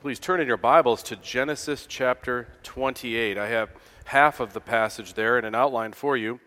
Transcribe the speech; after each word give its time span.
Please 0.00 0.18
turn 0.18 0.40
in 0.40 0.46
your 0.46 0.56
Bibles 0.56 1.02
to 1.02 1.16
Genesis 1.16 1.84
chapter 1.86 2.48
28. 2.62 3.36
I 3.36 3.48
have 3.48 3.68
half 4.04 4.40
of 4.40 4.54
the 4.54 4.60
passage 4.60 5.12
there 5.12 5.38
in 5.38 5.44
an 5.44 5.54
outline 5.54 5.92
for 5.92 6.16
you, 6.16 6.40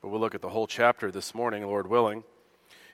but 0.00 0.08
we'll 0.08 0.18
look 0.18 0.34
at 0.34 0.40
the 0.40 0.48
whole 0.48 0.66
chapter 0.66 1.10
this 1.10 1.34
morning, 1.34 1.66
Lord 1.66 1.86
willing. 1.86 2.24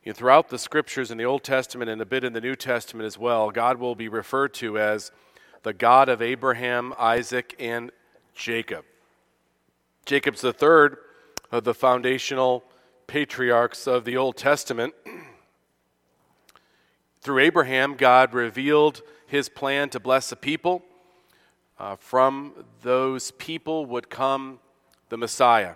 And 0.04 0.16
throughout 0.16 0.48
the 0.48 0.58
scriptures 0.58 1.12
in 1.12 1.18
the 1.18 1.24
Old 1.24 1.44
Testament 1.44 1.88
and 1.88 2.02
a 2.02 2.04
bit 2.04 2.24
in 2.24 2.32
the 2.32 2.40
New 2.40 2.56
Testament 2.56 3.06
as 3.06 3.16
well, 3.16 3.52
God 3.52 3.78
will 3.78 3.94
be 3.94 4.08
referred 4.08 4.54
to 4.54 4.76
as 4.76 5.12
the 5.62 5.72
God 5.72 6.08
of 6.08 6.20
Abraham, 6.20 6.92
Isaac, 6.98 7.54
and 7.60 7.92
Jacob. 8.34 8.84
Jacob's 10.04 10.40
the 10.40 10.52
third 10.52 10.96
of 11.52 11.62
the 11.62 11.74
foundational 11.74 12.64
patriarchs 13.06 13.86
of 13.86 14.04
the 14.04 14.16
Old 14.16 14.36
Testament. 14.36 14.94
Through 17.20 17.40
Abraham, 17.40 17.96
God 17.96 18.32
revealed 18.32 19.02
his 19.26 19.48
plan 19.48 19.90
to 19.90 20.00
bless 20.00 20.32
a 20.32 20.36
people. 20.36 20.82
Uh, 21.78 21.96
from 21.96 22.64
those 22.82 23.30
people 23.32 23.84
would 23.86 24.08
come 24.08 24.58
the 25.10 25.18
Messiah. 25.18 25.74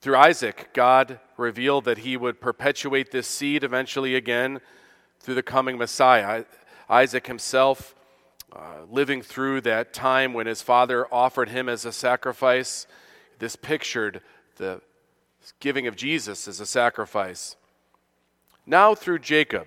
Through 0.00 0.16
Isaac, 0.16 0.70
God 0.72 1.18
revealed 1.36 1.84
that 1.86 1.98
he 1.98 2.16
would 2.16 2.40
perpetuate 2.40 3.10
this 3.10 3.26
seed 3.26 3.64
eventually 3.64 4.14
again 4.14 4.60
through 5.18 5.34
the 5.34 5.42
coming 5.42 5.78
Messiah. 5.78 6.44
Isaac 6.88 7.26
himself, 7.26 7.94
uh, 8.52 8.84
living 8.88 9.22
through 9.22 9.62
that 9.62 9.92
time 9.92 10.32
when 10.32 10.46
his 10.46 10.62
father 10.62 11.06
offered 11.12 11.48
him 11.48 11.68
as 11.68 11.84
a 11.84 11.92
sacrifice, 11.92 12.86
this 13.38 13.56
pictured 13.56 14.20
the 14.56 14.80
giving 15.58 15.86
of 15.86 15.96
Jesus 15.96 16.46
as 16.46 16.60
a 16.60 16.66
sacrifice. 16.66 17.56
Now, 18.66 18.94
through 18.94 19.18
Jacob, 19.18 19.66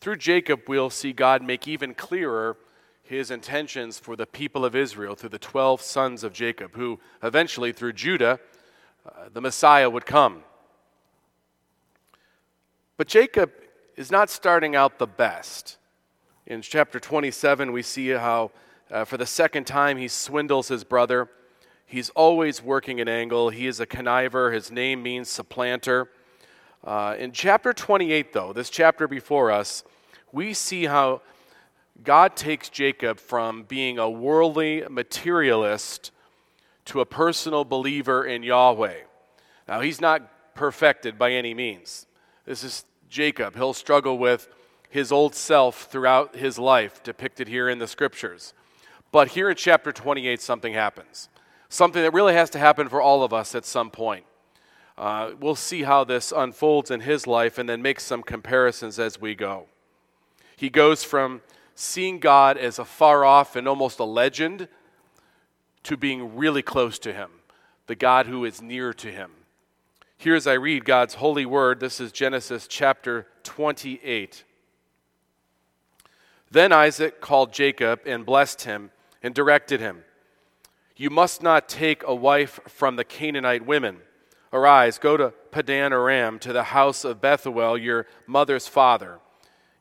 through 0.00 0.16
Jacob, 0.16 0.62
we'll 0.66 0.90
see 0.90 1.12
God 1.12 1.42
make 1.42 1.68
even 1.68 1.94
clearer 1.94 2.56
his 3.04 3.30
intentions 3.30 3.98
for 3.98 4.16
the 4.16 4.26
people 4.26 4.64
of 4.64 4.74
Israel 4.74 5.14
through 5.14 5.28
the 5.28 5.38
12 5.38 5.80
sons 5.80 6.24
of 6.24 6.32
Jacob, 6.32 6.74
who 6.74 6.98
eventually, 7.22 7.72
through 7.72 7.92
Judah, 7.92 8.40
uh, 9.06 9.28
the 9.32 9.40
Messiah 9.40 9.88
would 9.88 10.06
come. 10.06 10.42
But 12.96 13.06
Jacob 13.06 13.52
is 13.96 14.10
not 14.10 14.30
starting 14.30 14.74
out 14.74 14.98
the 14.98 15.06
best. 15.06 15.76
In 16.46 16.62
chapter 16.62 16.98
27, 16.98 17.70
we 17.70 17.82
see 17.82 18.08
how, 18.08 18.50
uh, 18.90 19.04
for 19.04 19.16
the 19.16 19.26
second 19.26 19.66
time, 19.66 19.96
he 19.96 20.08
swindles 20.08 20.68
his 20.68 20.82
brother. 20.82 21.28
He's 21.86 22.10
always 22.10 22.62
working 22.62 23.00
an 23.00 23.08
angle. 23.08 23.50
He 23.50 23.66
is 23.66 23.78
a 23.78 23.86
conniver. 23.86 24.52
His 24.52 24.72
name 24.72 25.02
means 25.02 25.28
supplanter. 25.28 26.08
Uh, 26.84 27.14
in 27.18 27.32
chapter 27.32 27.72
28, 27.72 28.32
though, 28.32 28.52
this 28.52 28.68
chapter 28.68 29.06
before 29.06 29.50
us, 29.50 29.84
we 30.32 30.52
see 30.52 30.86
how 30.86 31.22
God 32.02 32.34
takes 32.34 32.68
Jacob 32.68 33.20
from 33.20 33.62
being 33.62 33.98
a 33.98 34.10
worldly 34.10 34.84
materialist 34.90 36.10
to 36.86 37.00
a 37.00 37.06
personal 37.06 37.64
believer 37.64 38.24
in 38.24 38.42
Yahweh. 38.42 39.02
Now, 39.68 39.80
he's 39.80 40.00
not 40.00 40.54
perfected 40.54 41.18
by 41.18 41.32
any 41.32 41.54
means. 41.54 42.06
This 42.44 42.64
is 42.64 42.84
Jacob. 43.08 43.54
He'll 43.54 43.74
struggle 43.74 44.18
with 44.18 44.48
his 44.88 45.12
old 45.12 45.34
self 45.34 45.84
throughout 45.84 46.34
his 46.34 46.58
life, 46.58 47.02
depicted 47.02 47.46
here 47.46 47.68
in 47.68 47.78
the 47.78 47.86
scriptures. 47.86 48.54
But 49.12 49.28
here 49.28 49.50
in 49.50 49.56
chapter 49.56 49.92
28, 49.92 50.40
something 50.40 50.74
happens. 50.74 51.28
Something 51.68 52.02
that 52.02 52.12
really 52.12 52.34
has 52.34 52.50
to 52.50 52.58
happen 52.58 52.88
for 52.88 53.00
all 53.00 53.22
of 53.22 53.32
us 53.32 53.54
at 53.54 53.64
some 53.64 53.90
point. 53.90 54.24
Uh, 54.96 55.32
we'll 55.40 55.54
see 55.54 55.82
how 55.82 56.04
this 56.04 56.32
unfolds 56.34 56.90
in 56.90 57.00
his 57.00 57.26
life 57.26 57.58
and 57.58 57.68
then 57.68 57.82
make 57.82 57.98
some 57.98 58.22
comparisons 58.22 58.98
as 58.98 59.20
we 59.20 59.34
go. 59.34 59.66
He 60.56 60.70
goes 60.70 61.02
from 61.02 61.40
seeing 61.74 62.18
God 62.18 62.56
as 62.56 62.78
a 62.78 62.84
far 62.84 63.24
off 63.24 63.56
and 63.56 63.66
almost 63.66 63.98
a 63.98 64.04
legend 64.04 64.68
to 65.84 65.96
being 65.96 66.36
really 66.36 66.62
close 66.62 66.98
to 67.00 67.12
Him, 67.12 67.30
the 67.86 67.94
God 67.94 68.26
who 68.26 68.44
is 68.44 68.62
near 68.62 68.92
to 68.94 69.10
Him. 69.10 69.30
Here, 70.16 70.36
as 70.36 70.46
I 70.46 70.52
read 70.52 70.84
God's 70.84 71.14
holy 71.14 71.44
word, 71.44 71.80
this 71.80 72.00
is 72.00 72.12
Genesis 72.12 72.68
chapter 72.68 73.26
28. 73.42 74.44
Then 76.48 76.70
Isaac 76.70 77.20
called 77.20 77.52
Jacob 77.52 78.00
and 78.06 78.24
blessed 78.24 78.62
him 78.62 78.90
and 79.22 79.34
directed 79.34 79.80
him 79.80 80.04
You 80.96 81.10
must 81.10 81.42
not 81.42 81.68
take 81.68 82.04
a 82.04 82.14
wife 82.14 82.60
from 82.68 82.96
the 82.96 83.04
Canaanite 83.04 83.66
women. 83.66 83.96
Arise, 84.52 84.98
go 84.98 85.16
to 85.16 85.32
Padan 85.50 85.92
Aram, 85.92 86.38
to 86.40 86.52
the 86.52 86.64
house 86.64 87.04
of 87.04 87.20
Bethuel, 87.20 87.78
your 87.78 88.06
mother's 88.26 88.68
father 88.68 89.18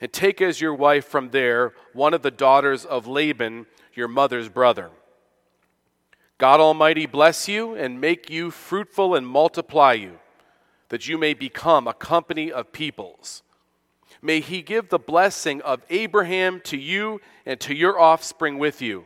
and 0.02 0.12
take 0.12 0.42
as 0.42 0.60
your 0.60 0.74
wife 0.74 1.06
from 1.06 1.30
there 1.30 1.74
one 1.94 2.14
of 2.14 2.24
the 2.24 2.32
daughters 2.32 2.84
of 2.84 3.06
Laban, 3.06 3.68
your 3.94 4.08
mother's 4.08 4.50
brother. 4.50 4.90
God 6.40 6.60
Almighty 6.60 7.06
bless 7.06 7.48
you 7.48 7.76
and 7.76 8.02
make 8.02 8.28
you 8.28 8.50
fruitful 8.50 9.14
and 9.14 9.28
multiply 9.28 9.94
you, 9.94 10.18
that 10.90 11.08
you 11.08 11.20
may 11.20 11.36
become 11.36 11.88
a 11.88 11.94
company 11.94 12.52
of 12.52 12.74
peoples. 12.74 13.44
May 14.24 14.40
he 14.40 14.64
give 14.64 14.90
the 14.90 15.00
blessing 15.00 15.62
of 15.62 15.86
Abraham 15.92 16.60
to 16.62 16.78
you 16.78 17.22
and 17.46 17.60
to 17.60 17.76
your 17.76 18.00
offspring 18.00 18.58
with 18.58 18.82
you, 18.82 19.06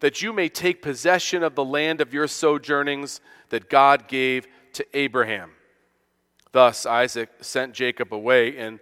that 0.00 0.22
you 0.22 0.32
may 0.32 0.48
take 0.48 0.80
possession 0.80 1.42
of 1.42 1.54
the 1.54 1.64
land 1.64 2.00
of 2.00 2.14
your 2.14 2.28
sojournings 2.28 3.20
that 3.50 3.68
God 3.68 4.08
gave 4.08 4.46
to 4.74 4.86
Abraham. 4.96 5.50
Thus 6.52 6.86
Isaac 6.86 7.30
sent 7.40 7.74
Jacob 7.74 8.14
away 8.14 8.56
and 8.56 8.78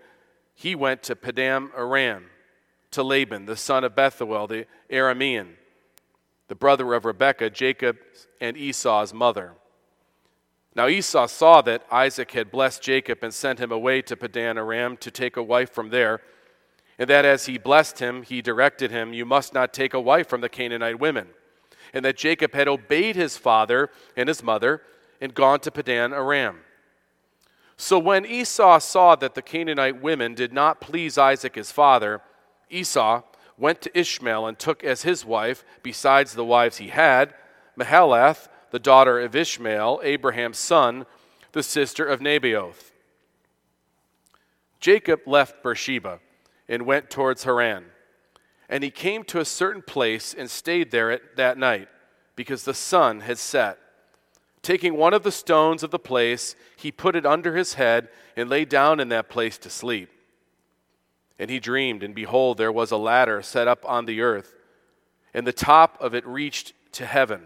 he 0.54 0.74
went 0.74 1.02
to 1.04 1.16
Padan 1.16 1.70
Aram 1.76 2.26
to 2.90 3.02
Laban, 3.02 3.46
the 3.46 3.56
son 3.56 3.84
of 3.84 3.94
Bethuel, 3.94 4.46
the 4.46 4.66
Aramean, 4.90 5.54
the 6.48 6.54
brother 6.54 6.92
of 6.94 7.04
Rebekah, 7.04 7.50
Jacob 7.50 7.96
and 8.40 8.56
Esau's 8.56 9.14
mother. 9.14 9.54
Now 10.74 10.88
Esau 10.88 11.26
saw 11.26 11.62
that 11.62 11.84
Isaac 11.90 12.32
had 12.32 12.50
blessed 12.50 12.82
Jacob 12.82 13.18
and 13.22 13.32
sent 13.32 13.58
him 13.58 13.72
away 13.72 14.02
to 14.02 14.16
Padan 14.16 14.58
Aram 14.58 14.96
to 14.98 15.10
take 15.10 15.36
a 15.36 15.42
wife 15.42 15.70
from 15.70 15.90
there, 15.90 16.20
and 16.98 17.08
that 17.10 17.24
as 17.24 17.46
he 17.46 17.58
blessed 17.58 17.98
him, 17.98 18.22
he 18.22 18.42
directed 18.42 18.90
him, 18.90 19.12
You 19.12 19.24
must 19.24 19.54
not 19.54 19.72
take 19.72 19.94
a 19.94 20.00
wife 20.00 20.28
from 20.28 20.40
the 20.40 20.48
Canaanite 20.48 21.00
women. 21.00 21.28
And 21.94 22.04
that 22.04 22.16
Jacob 22.16 22.54
had 22.54 22.68
obeyed 22.68 23.16
his 23.16 23.36
father 23.36 23.90
and 24.16 24.28
his 24.28 24.42
mother 24.42 24.82
and 25.22 25.34
gone 25.34 25.60
to 25.60 25.70
Padan 25.70 26.12
Aram. 26.12 26.58
So 27.76 27.96
when 27.96 28.26
Esau 28.26 28.80
saw 28.80 29.14
that 29.14 29.36
the 29.36 29.40
Canaanite 29.40 30.02
women 30.02 30.34
did 30.34 30.52
not 30.52 30.80
please 30.80 31.16
Isaac 31.16 31.54
his 31.54 31.70
father, 31.70 32.20
Esau 32.68 33.22
went 33.56 33.80
to 33.82 33.98
Ishmael 33.98 34.46
and 34.46 34.58
took 34.58 34.82
as 34.82 35.02
his 35.02 35.24
wife, 35.24 35.64
besides 35.84 36.34
the 36.34 36.44
wives 36.44 36.78
he 36.78 36.88
had, 36.88 37.34
Mahalath, 37.78 38.48
the 38.72 38.80
daughter 38.80 39.20
of 39.20 39.36
Ishmael, 39.36 40.00
Abraham's 40.02 40.58
son, 40.58 41.06
the 41.52 41.62
sister 41.62 42.04
of 42.04 42.18
Nebaioth. 42.18 42.90
Jacob 44.80 45.20
left 45.24 45.62
Beersheba 45.62 46.18
and 46.68 46.82
went 46.84 47.10
towards 47.10 47.44
Haran. 47.44 47.84
And 48.68 48.82
he 48.82 48.90
came 48.90 49.22
to 49.24 49.38
a 49.38 49.44
certain 49.44 49.82
place 49.82 50.34
and 50.36 50.50
stayed 50.50 50.90
there 50.90 51.12
at, 51.12 51.36
that 51.36 51.58
night, 51.58 51.88
because 52.34 52.64
the 52.64 52.74
sun 52.74 53.20
had 53.20 53.38
set. 53.38 53.78
Taking 54.62 54.96
one 54.96 55.12
of 55.12 55.24
the 55.24 55.32
stones 55.32 55.82
of 55.82 55.90
the 55.90 55.98
place, 55.98 56.54
he 56.76 56.92
put 56.92 57.16
it 57.16 57.26
under 57.26 57.56
his 57.56 57.74
head 57.74 58.08
and 58.36 58.48
lay 58.48 58.64
down 58.64 59.00
in 59.00 59.08
that 59.08 59.28
place 59.28 59.58
to 59.58 59.70
sleep. 59.70 60.08
And 61.38 61.50
he 61.50 61.58
dreamed, 61.58 62.04
and 62.04 62.14
behold, 62.14 62.58
there 62.58 62.70
was 62.70 62.92
a 62.92 62.96
ladder 62.96 63.42
set 63.42 63.66
up 63.66 63.84
on 63.84 64.06
the 64.06 64.20
earth, 64.20 64.54
and 65.34 65.44
the 65.44 65.52
top 65.52 66.00
of 66.00 66.14
it 66.14 66.24
reached 66.24 66.74
to 66.92 67.06
heaven. 67.06 67.42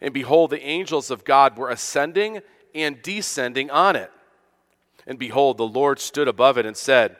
And 0.00 0.14
behold, 0.14 0.50
the 0.50 0.62
angels 0.62 1.10
of 1.10 1.24
God 1.24 1.58
were 1.58 1.68
ascending 1.68 2.40
and 2.74 3.02
descending 3.02 3.70
on 3.70 3.96
it. 3.96 4.10
And 5.06 5.18
behold, 5.18 5.58
the 5.58 5.66
Lord 5.66 5.98
stood 5.98 6.28
above 6.28 6.56
it 6.56 6.64
and 6.64 6.76
said, 6.76 7.16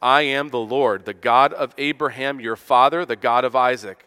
I 0.00 0.22
am 0.22 0.50
the 0.50 0.58
Lord, 0.58 1.04
the 1.04 1.14
God 1.14 1.52
of 1.52 1.74
Abraham 1.76 2.40
your 2.40 2.56
father, 2.56 3.04
the 3.04 3.16
God 3.16 3.44
of 3.44 3.56
Isaac. 3.56 4.06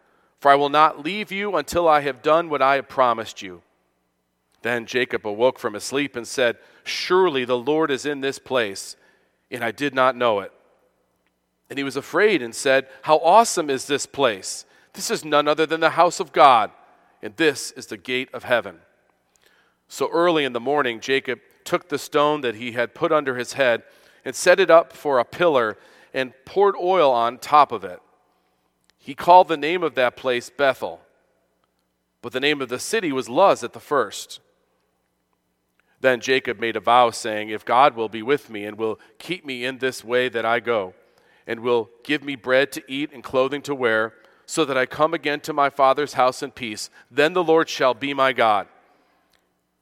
for 0.41 0.49
I 0.49 0.55
will 0.55 0.69
not 0.69 1.05
leave 1.05 1.31
you 1.31 1.55
until 1.55 1.87
I 1.87 2.01
have 2.01 2.23
done 2.23 2.49
what 2.49 2.63
I 2.63 2.75
have 2.75 2.89
promised 2.89 3.43
you. 3.43 3.61
Then 4.63 4.87
Jacob 4.87 5.25
awoke 5.25 5.59
from 5.59 5.75
his 5.75 5.83
sleep 5.83 6.15
and 6.15 6.27
said, 6.27 6.57
Surely 6.83 7.45
the 7.45 7.57
Lord 7.57 7.91
is 7.91 8.07
in 8.07 8.21
this 8.21 8.39
place, 8.39 8.95
and 9.51 9.63
I 9.63 9.69
did 9.69 9.93
not 9.93 10.15
know 10.15 10.39
it. 10.39 10.51
And 11.69 11.77
he 11.77 11.83
was 11.83 11.95
afraid 11.95 12.41
and 12.41 12.55
said, 12.55 12.87
How 13.03 13.17
awesome 13.17 13.69
is 13.69 13.85
this 13.85 14.07
place! 14.07 14.65
This 14.93 15.11
is 15.11 15.23
none 15.23 15.47
other 15.47 15.67
than 15.67 15.79
the 15.79 15.91
house 15.91 16.19
of 16.19 16.33
God, 16.33 16.71
and 17.21 17.35
this 17.37 17.69
is 17.73 17.85
the 17.85 17.95
gate 17.95 18.29
of 18.33 18.43
heaven. 18.43 18.79
So 19.87 20.09
early 20.11 20.43
in 20.43 20.53
the 20.53 20.59
morning, 20.59 21.01
Jacob 21.01 21.39
took 21.63 21.87
the 21.87 21.99
stone 21.99 22.41
that 22.41 22.55
he 22.55 22.71
had 22.71 22.95
put 22.95 23.11
under 23.11 23.35
his 23.35 23.53
head 23.53 23.83
and 24.25 24.35
set 24.35 24.59
it 24.59 24.71
up 24.71 24.91
for 24.91 25.19
a 25.19 25.23
pillar 25.23 25.77
and 26.15 26.33
poured 26.45 26.75
oil 26.81 27.11
on 27.11 27.37
top 27.37 27.71
of 27.71 27.83
it. 27.83 27.99
He 29.03 29.15
called 29.15 29.47
the 29.47 29.57
name 29.57 29.81
of 29.81 29.95
that 29.95 30.15
place 30.15 30.51
Bethel, 30.51 31.01
but 32.21 32.33
the 32.33 32.39
name 32.39 32.61
of 32.61 32.69
the 32.69 32.77
city 32.77 33.11
was 33.11 33.27
Luz 33.27 33.63
at 33.63 33.73
the 33.73 33.79
first. 33.79 34.39
Then 36.01 36.19
Jacob 36.19 36.59
made 36.59 36.75
a 36.75 36.79
vow, 36.79 37.09
saying, 37.09 37.49
If 37.49 37.65
God 37.65 37.95
will 37.95 38.09
be 38.09 38.21
with 38.21 38.51
me 38.51 38.63
and 38.63 38.77
will 38.77 38.99
keep 39.17 39.43
me 39.43 39.65
in 39.65 39.79
this 39.79 40.03
way 40.03 40.29
that 40.29 40.45
I 40.45 40.59
go, 40.59 40.93
and 41.47 41.61
will 41.61 41.89
give 42.03 42.23
me 42.23 42.35
bread 42.35 42.71
to 42.73 42.83
eat 42.87 43.11
and 43.11 43.23
clothing 43.23 43.63
to 43.63 43.73
wear, 43.73 44.13
so 44.45 44.65
that 44.65 44.77
I 44.77 44.85
come 44.85 45.15
again 45.15 45.39
to 45.41 45.53
my 45.53 45.71
father's 45.71 46.13
house 46.13 46.43
in 46.43 46.51
peace, 46.51 46.91
then 47.09 47.33
the 47.33 47.43
Lord 47.43 47.69
shall 47.69 47.95
be 47.95 48.13
my 48.13 48.33
God. 48.33 48.67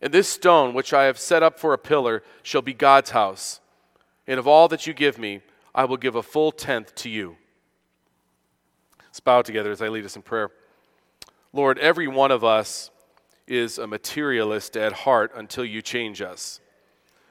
And 0.02 0.14
this 0.14 0.30
stone, 0.30 0.74
which 0.74 0.94
I 0.94 1.06
have 1.06 1.20
set 1.20 1.44
up 1.44 1.60
for 1.60 1.74
a 1.74 1.78
pillar, 1.78 2.24
shall 2.42 2.62
be 2.62 2.74
God's 2.74 3.10
house. 3.10 3.60
And 4.26 4.40
of 4.40 4.48
all 4.48 4.70
that 4.70 4.88
you 4.88 4.94
give 4.94 5.18
me, 5.18 5.42
I 5.76 5.84
will 5.84 5.98
give 5.98 6.16
a 6.16 6.24
full 6.24 6.54
tenth 6.54 6.96
to 6.96 7.10
you. 7.10 7.36
Bow 9.24 9.42
together 9.42 9.72
as 9.72 9.82
I 9.82 9.90
lead 9.90 10.06
us 10.06 10.16
in 10.16 10.22
prayer. 10.22 10.50
Lord, 11.52 11.78
every 11.78 12.08
one 12.08 12.32
of 12.32 12.44
us 12.44 12.90
is 13.48 13.78
a 13.78 13.88
materialist 13.88 14.78
at 14.78 14.94
heart 14.94 15.32
until 15.36 15.66
you 15.66 15.82
change 15.82 16.22
us, 16.22 16.62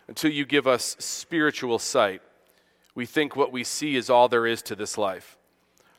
until 0.07 0.31
you 0.31 0.45
give 0.45 0.67
us 0.67 0.97
spiritual 0.99 1.79
sight. 1.79 2.21
We 2.95 3.07
think 3.07 3.37
what 3.37 3.53
we 3.53 3.65
see 3.65 3.97
is 3.97 4.11
all 4.11 4.29
there 4.29 4.47
is 4.47 4.61
to 4.63 4.75
this 4.75 4.99
life. 4.99 5.37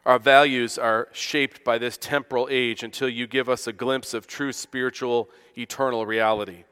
Our 0.05 0.19
values 0.19 0.77
are 0.77 1.07
shaped 1.11 1.63
by 1.63 1.77
this 1.77 1.97
temporal 1.97 2.47
age 2.51 2.83
until 2.83 3.09
you 3.09 3.27
give 3.27 3.49
us 3.49 3.67
a 3.67 3.73
glimpse 3.73 4.13
of 4.13 4.27
true 4.27 4.51
spiritual, 4.51 5.29
eternal 5.57 6.05
reality. 6.05 6.65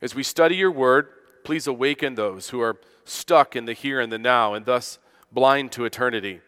As 0.00 0.14
we 0.14 0.22
study 0.22 0.56
your 0.56 0.70
word, 0.70 1.08
please 1.44 1.66
awaken 1.66 2.14
those 2.14 2.50
who 2.50 2.60
are 2.60 2.78
stuck 3.04 3.56
in 3.56 3.64
the 3.64 3.72
here 3.72 4.00
and 4.00 4.12
the 4.12 4.18
now 4.18 4.54
and 4.54 4.64
thus 4.64 4.98
blind 5.32 5.72
to 5.72 5.84
eternity. 5.84 6.40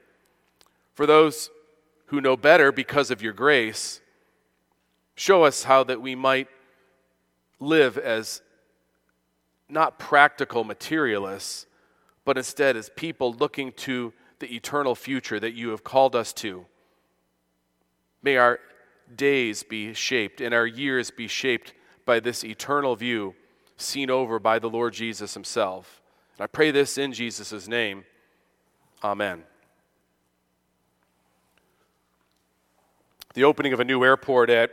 For 0.94 1.06
those 1.06 1.50
who 2.06 2.20
know 2.20 2.36
better 2.36 2.70
because 2.72 3.10
of 3.10 3.22
your 3.22 3.32
grace, 3.32 4.00
Show 5.16 5.44
us 5.44 5.64
how 5.64 5.84
that 5.84 6.00
we 6.00 6.14
might 6.14 6.48
live 7.60 7.96
as 7.98 8.42
not 9.68 9.98
practical 9.98 10.64
materialists, 10.64 11.66
but 12.24 12.36
instead 12.36 12.76
as 12.76 12.90
people 12.96 13.32
looking 13.32 13.72
to 13.72 14.12
the 14.40 14.54
eternal 14.54 14.94
future 14.94 15.38
that 15.38 15.54
you 15.54 15.70
have 15.70 15.84
called 15.84 16.16
us 16.16 16.32
to. 16.32 16.66
May 18.22 18.36
our 18.36 18.58
days 19.14 19.62
be 19.62 19.94
shaped 19.94 20.40
and 20.40 20.52
our 20.52 20.66
years 20.66 21.10
be 21.10 21.28
shaped 21.28 21.74
by 22.04 22.20
this 22.20 22.44
eternal 22.44 22.96
view 22.96 23.34
seen 23.76 24.10
over 24.10 24.38
by 24.38 24.58
the 24.58 24.70
Lord 24.70 24.94
Jesus 24.94 25.34
Himself. 25.34 26.02
And 26.36 26.44
I 26.44 26.46
pray 26.46 26.70
this 26.70 26.98
in 26.98 27.12
Jesus' 27.12 27.68
name. 27.68 28.04
Amen. 29.02 29.44
The 33.34 33.42
opening 33.42 33.72
of 33.72 33.80
a 33.80 33.84
new 33.84 34.04
airport 34.04 34.48
at 34.48 34.70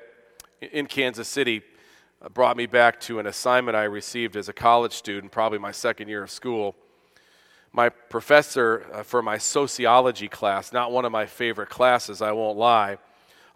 in 0.62 0.86
Kansas 0.86 1.28
City 1.28 1.64
uh, 2.22 2.30
brought 2.30 2.56
me 2.56 2.68
back 2.68 3.00
to 3.00 3.18
an 3.18 3.26
assignment 3.26 3.76
I 3.76 3.86
received 3.86 4.36
as 4.36 4.50
a 4.50 4.54
college 4.54 4.94
student, 4.94 5.32
probably 5.32 5.58
my 5.58 5.72
second 5.72 6.10
year 6.10 6.22
of 6.22 6.30
school. 6.30 6.76
My 7.74 7.90
professor 7.90 8.86
uh, 8.94 9.02
for 9.02 9.24
my 9.24 9.40
sociology 9.40 10.28
class, 10.28 10.72
not 10.72 10.92
one 10.92 11.06
of 11.06 11.12
my 11.12 11.26
favorite 11.26 11.70
classes, 11.70 12.22
I 12.22 12.34
won't 12.34 12.56
lie, 12.56 13.00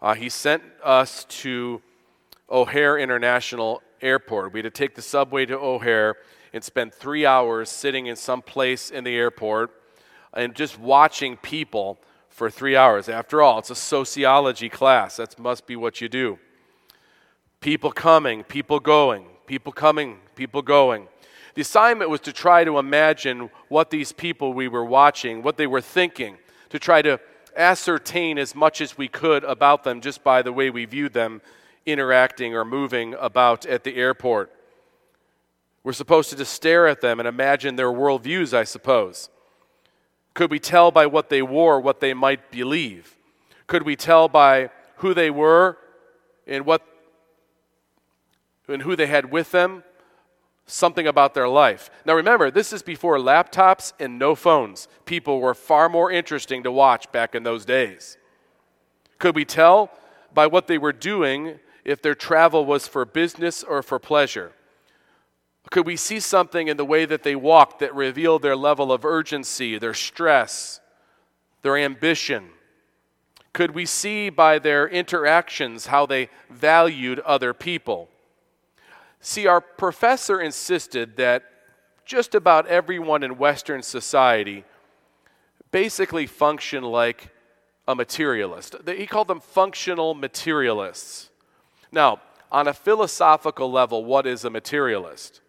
uh, 0.02 0.14
he 0.14 0.28
sent 0.28 0.64
us 0.82 1.24
to 1.26 1.80
O'Hare 2.50 2.98
International 2.98 3.84
Airport. 4.02 4.52
We 4.52 4.58
had 4.58 4.64
to 4.64 4.76
take 4.76 4.96
the 4.96 5.02
subway 5.02 5.46
to 5.46 5.56
O'Hare 5.56 6.16
and 6.52 6.64
spend 6.64 6.92
three 6.92 7.24
hours 7.24 7.68
sitting 7.68 8.06
in 8.06 8.16
some 8.16 8.42
place 8.42 8.90
in 8.90 9.04
the 9.04 9.14
airport 9.14 9.70
and 10.34 10.52
just 10.52 10.80
watching 10.80 11.36
people 11.36 12.00
for 12.36 12.50
three 12.50 12.76
hours. 12.76 13.08
After 13.08 13.40
all, 13.40 13.58
it's 13.58 13.70
a 13.70 13.74
sociology 13.74 14.68
class. 14.68 15.16
That 15.16 15.38
must 15.38 15.66
be 15.66 15.74
what 15.74 16.02
you 16.02 16.08
do. 16.10 16.38
People 17.60 17.90
coming, 17.90 18.44
people 18.44 18.78
going, 18.78 19.24
people 19.46 19.72
coming, 19.72 20.18
people 20.34 20.60
going. 20.60 21.08
The 21.54 21.62
assignment 21.62 22.10
was 22.10 22.20
to 22.20 22.34
try 22.34 22.62
to 22.62 22.76
imagine 22.76 23.48
what 23.68 23.88
these 23.88 24.12
people 24.12 24.52
we 24.52 24.68
were 24.68 24.84
watching, 24.84 25.42
what 25.42 25.56
they 25.56 25.66
were 25.66 25.80
thinking, 25.80 26.36
to 26.68 26.78
try 26.78 27.00
to 27.00 27.18
ascertain 27.56 28.36
as 28.36 28.54
much 28.54 28.82
as 28.82 28.98
we 28.98 29.08
could 29.08 29.42
about 29.44 29.84
them 29.84 30.02
just 30.02 30.22
by 30.22 30.42
the 30.42 30.52
way 30.52 30.68
we 30.68 30.84
viewed 30.84 31.14
them 31.14 31.40
interacting 31.86 32.54
or 32.54 32.66
moving 32.66 33.14
about 33.14 33.64
at 33.64 33.82
the 33.82 33.96
airport. 33.96 34.52
We're 35.82 35.94
supposed 35.94 36.28
to 36.28 36.36
just 36.36 36.52
stare 36.52 36.86
at 36.86 37.00
them 37.00 37.18
and 37.18 37.26
imagine 37.26 37.76
their 37.76 37.90
worldviews, 37.90 38.52
I 38.52 38.64
suppose. 38.64 39.30
Could 40.36 40.50
we 40.50 40.58
tell 40.58 40.90
by 40.90 41.06
what 41.06 41.30
they 41.30 41.40
wore 41.40 41.80
what 41.80 42.00
they 42.00 42.12
might 42.12 42.50
believe? 42.50 43.16
Could 43.66 43.84
we 43.84 43.96
tell 43.96 44.28
by 44.28 44.68
who 44.96 45.14
they 45.14 45.30
were 45.30 45.78
and 46.46 46.66
what 46.66 46.82
and 48.68 48.82
who 48.82 48.94
they 48.96 49.06
had 49.06 49.30
with 49.30 49.50
them, 49.50 49.82
something 50.66 51.06
about 51.06 51.32
their 51.32 51.48
life. 51.48 51.88
Now 52.04 52.14
remember, 52.14 52.50
this 52.50 52.70
is 52.70 52.82
before 52.82 53.16
laptops 53.16 53.94
and 53.98 54.18
no 54.18 54.34
phones. 54.34 54.88
People 55.06 55.40
were 55.40 55.54
far 55.54 55.88
more 55.88 56.10
interesting 56.10 56.62
to 56.64 56.70
watch 56.70 57.10
back 57.12 57.34
in 57.34 57.42
those 57.42 57.64
days. 57.64 58.18
Could 59.18 59.34
we 59.34 59.46
tell 59.46 59.90
by 60.34 60.46
what 60.46 60.66
they 60.66 60.76
were 60.76 60.92
doing 60.92 61.60
if 61.82 62.02
their 62.02 62.14
travel 62.14 62.66
was 62.66 62.86
for 62.86 63.06
business 63.06 63.62
or 63.62 63.82
for 63.82 63.98
pleasure? 63.98 64.52
Could 65.70 65.86
we 65.86 65.96
see 65.96 66.20
something 66.20 66.68
in 66.68 66.76
the 66.76 66.84
way 66.84 67.04
that 67.04 67.22
they 67.22 67.36
walked 67.36 67.80
that 67.80 67.94
revealed 67.94 68.42
their 68.42 68.56
level 68.56 68.92
of 68.92 69.04
urgency, 69.04 69.78
their 69.78 69.94
stress, 69.94 70.80
their 71.62 71.76
ambition? 71.76 72.50
Could 73.52 73.72
we 73.72 73.86
see 73.86 74.28
by 74.28 74.58
their 74.58 74.86
interactions 74.86 75.86
how 75.86 76.06
they 76.06 76.28
valued 76.50 77.18
other 77.20 77.52
people? 77.52 78.08
See, 79.20 79.46
our 79.46 79.60
professor 79.60 80.40
insisted 80.40 81.16
that 81.16 81.44
just 82.04 82.34
about 82.34 82.66
everyone 82.68 83.22
in 83.22 83.38
Western 83.38 83.82
society 83.82 84.64
basically 85.72 86.26
function 86.26 86.84
like 86.84 87.34
a 87.88 87.94
materialist. 87.94 88.76
He 88.86 89.06
called 89.06 89.28
them 89.28 89.40
functional 89.40 90.14
materialists. 90.14 91.30
Now, 91.90 92.20
on 92.52 92.68
a 92.68 92.74
philosophical 92.74 93.70
level, 93.70 94.04
what 94.04 94.26
is 94.26 94.44
a 94.44 94.50
materialist? 94.50 95.40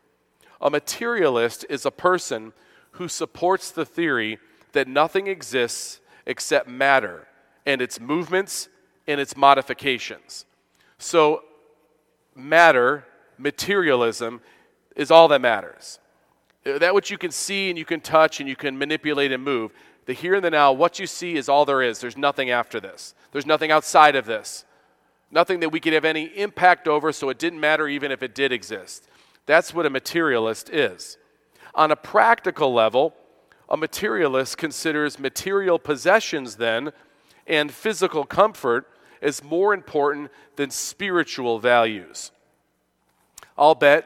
A 0.61 0.69
materialist 0.69 1.65
is 1.69 1.85
a 1.85 1.91
person 1.91 2.53
who 2.91 3.07
supports 3.07 3.71
the 3.71 3.85
theory 3.85 4.39
that 4.71 4.87
nothing 4.87 5.27
exists 5.27 5.99
except 6.25 6.67
matter 6.67 7.27
and 7.65 7.81
its 7.81 7.99
movements 7.99 8.69
and 9.07 9.19
its 9.21 9.37
modifications. 9.37 10.45
So, 10.97 11.43
matter 12.35 13.05
materialism 13.37 14.41
is 14.95 15.11
all 15.11 15.27
that 15.27 15.41
matters. 15.41 15.99
Uh, 16.65 16.77
that 16.79 16.93
which 16.93 17.11
you 17.11 17.17
can 17.17 17.31
see 17.31 17.69
and 17.69 17.77
you 17.77 17.85
can 17.85 18.01
touch 18.01 18.39
and 18.39 18.49
you 18.49 18.55
can 18.55 18.77
manipulate 18.77 19.31
and 19.31 19.43
move. 19.43 19.71
The 20.05 20.13
here 20.13 20.35
and 20.35 20.43
the 20.43 20.49
now, 20.49 20.71
what 20.71 20.99
you 20.99 21.07
see 21.07 21.35
is 21.35 21.49
all 21.49 21.65
there 21.65 21.81
is. 21.81 21.99
There's 21.99 22.17
nothing 22.17 22.49
after 22.49 22.79
this, 22.79 23.13
there's 23.31 23.45
nothing 23.45 23.71
outside 23.71 24.15
of 24.15 24.25
this. 24.25 24.65
Nothing 25.29 25.59
that 25.59 25.73
we 25.73 25.81
could 25.81 25.91
have 25.91 26.05
any 26.05 26.23
impact 26.23 26.87
over, 26.87 27.11
so 27.11 27.27
it 27.27 27.37
didn't 27.37 27.59
matter 27.59 27.85
even 27.89 28.13
if 28.13 28.23
it 28.23 28.33
did 28.33 28.53
exist. 28.53 29.09
That's 29.48 29.74
what 29.74 29.88
a 29.88 29.89
materialist 29.89 30.70
is. 30.70 31.18
On 31.74 31.89
a 31.89 31.96
practical 31.96 32.74
level, 32.74 33.16
a 33.70 33.77
materialist 33.77 34.58
considers 34.58 35.18
material 35.18 35.80
possessions 35.80 36.58
then 36.58 36.92
and 37.48 37.72
physical 37.72 38.25
comfort 38.25 38.88
as 39.22 39.44
more 39.44 39.74
important 39.74 40.30
than 40.58 40.70
spiritual 40.70 41.60
values. 41.60 42.32
I'll 43.58 43.75
bet 43.75 44.06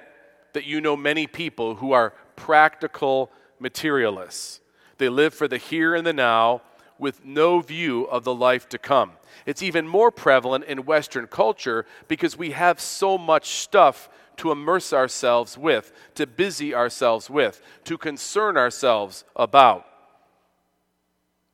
that 0.53 0.65
you 0.65 0.79
know 0.79 0.95
many 0.95 1.27
people 1.27 1.75
who 1.75 1.91
are 1.91 2.13
practical 2.35 3.31
materialists. 3.59 4.59
They 4.97 5.09
live 5.09 5.33
for 5.33 5.47
the 5.47 5.57
here 5.57 5.95
and 5.95 6.05
the 6.05 6.13
now 6.13 6.61
with 6.97 7.25
no 7.25 7.61
view 7.61 8.03
of 8.05 8.23
the 8.23 8.33
life 8.33 8.69
to 8.69 8.77
come. 8.77 9.13
It's 9.45 9.63
even 9.63 9.87
more 9.87 10.11
prevalent 10.11 10.65
in 10.65 10.85
Western 10.85 11.25
culture 11.25 11.85
because 12.07 12.37
we 12.37 12.51
have 12.51 12.79
so 12.79 13.17
much 13.17 13.49
stuff 13.49 14.07
to 14.37 14.51
immerse 14.51 14.93
ourselves 14.93 15.57
with, 15.57 15.91
to 16.15 16.25
busy 16.25 16.73
ourselves 16.73 17.29
with, 17.29 17.61
to 17.85 17.97
concern 17.97 18.57
ourselves 18.57 19.23
about. 19.35 19.85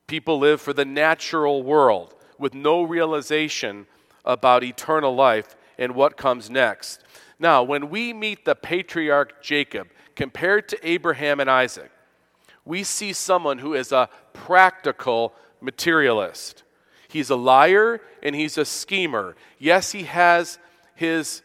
People 0.07 0.39
live 0.39 0.62
for 0.62 0.74
the 0.74 0.86
natural 0.86 1.63
world 1.63 2.15
with 2.39 2.53
no 2.53 2.84
realization 2.84 3.88
about 4.24 4.63
eternal 4.63 5.13
life 5.15 5.55
and 5.77 5.96
what 5.96 6.17
comes 6.17 6.50
next. 6.50 7.01
Now, 7.39 7.63
when 7.63 7.89
we 7.89 8.13
meet 8.13 8.46
the 8.46 8.55
patriarch 8.55 9.41
Jacob 9.41 9.89
compared 10.15 10.69
to 10.69 10.88
Abraham 10.88 11.39
and 11.39 11.50
Isaac, 11.50 11.91
we 12.65 12.84
see 12.84 13.13
someone 13.13 13.60
who 13.60 13.74
is 13.74 13.91
a 13.91 14.10
practical 14.34 15.34
materialist. 15.62 16.63
He's 17.07 17.29
a 17.29 17.36
liar 17.36 18.01
and 18.22 18.36
he's 18.36 18.57
a 18.57 18.65
schemer. 18.65 19.36
Yes, 19.57 19.91
he 19.91 20.03
has 20.03 20.60
his 20.96 21.41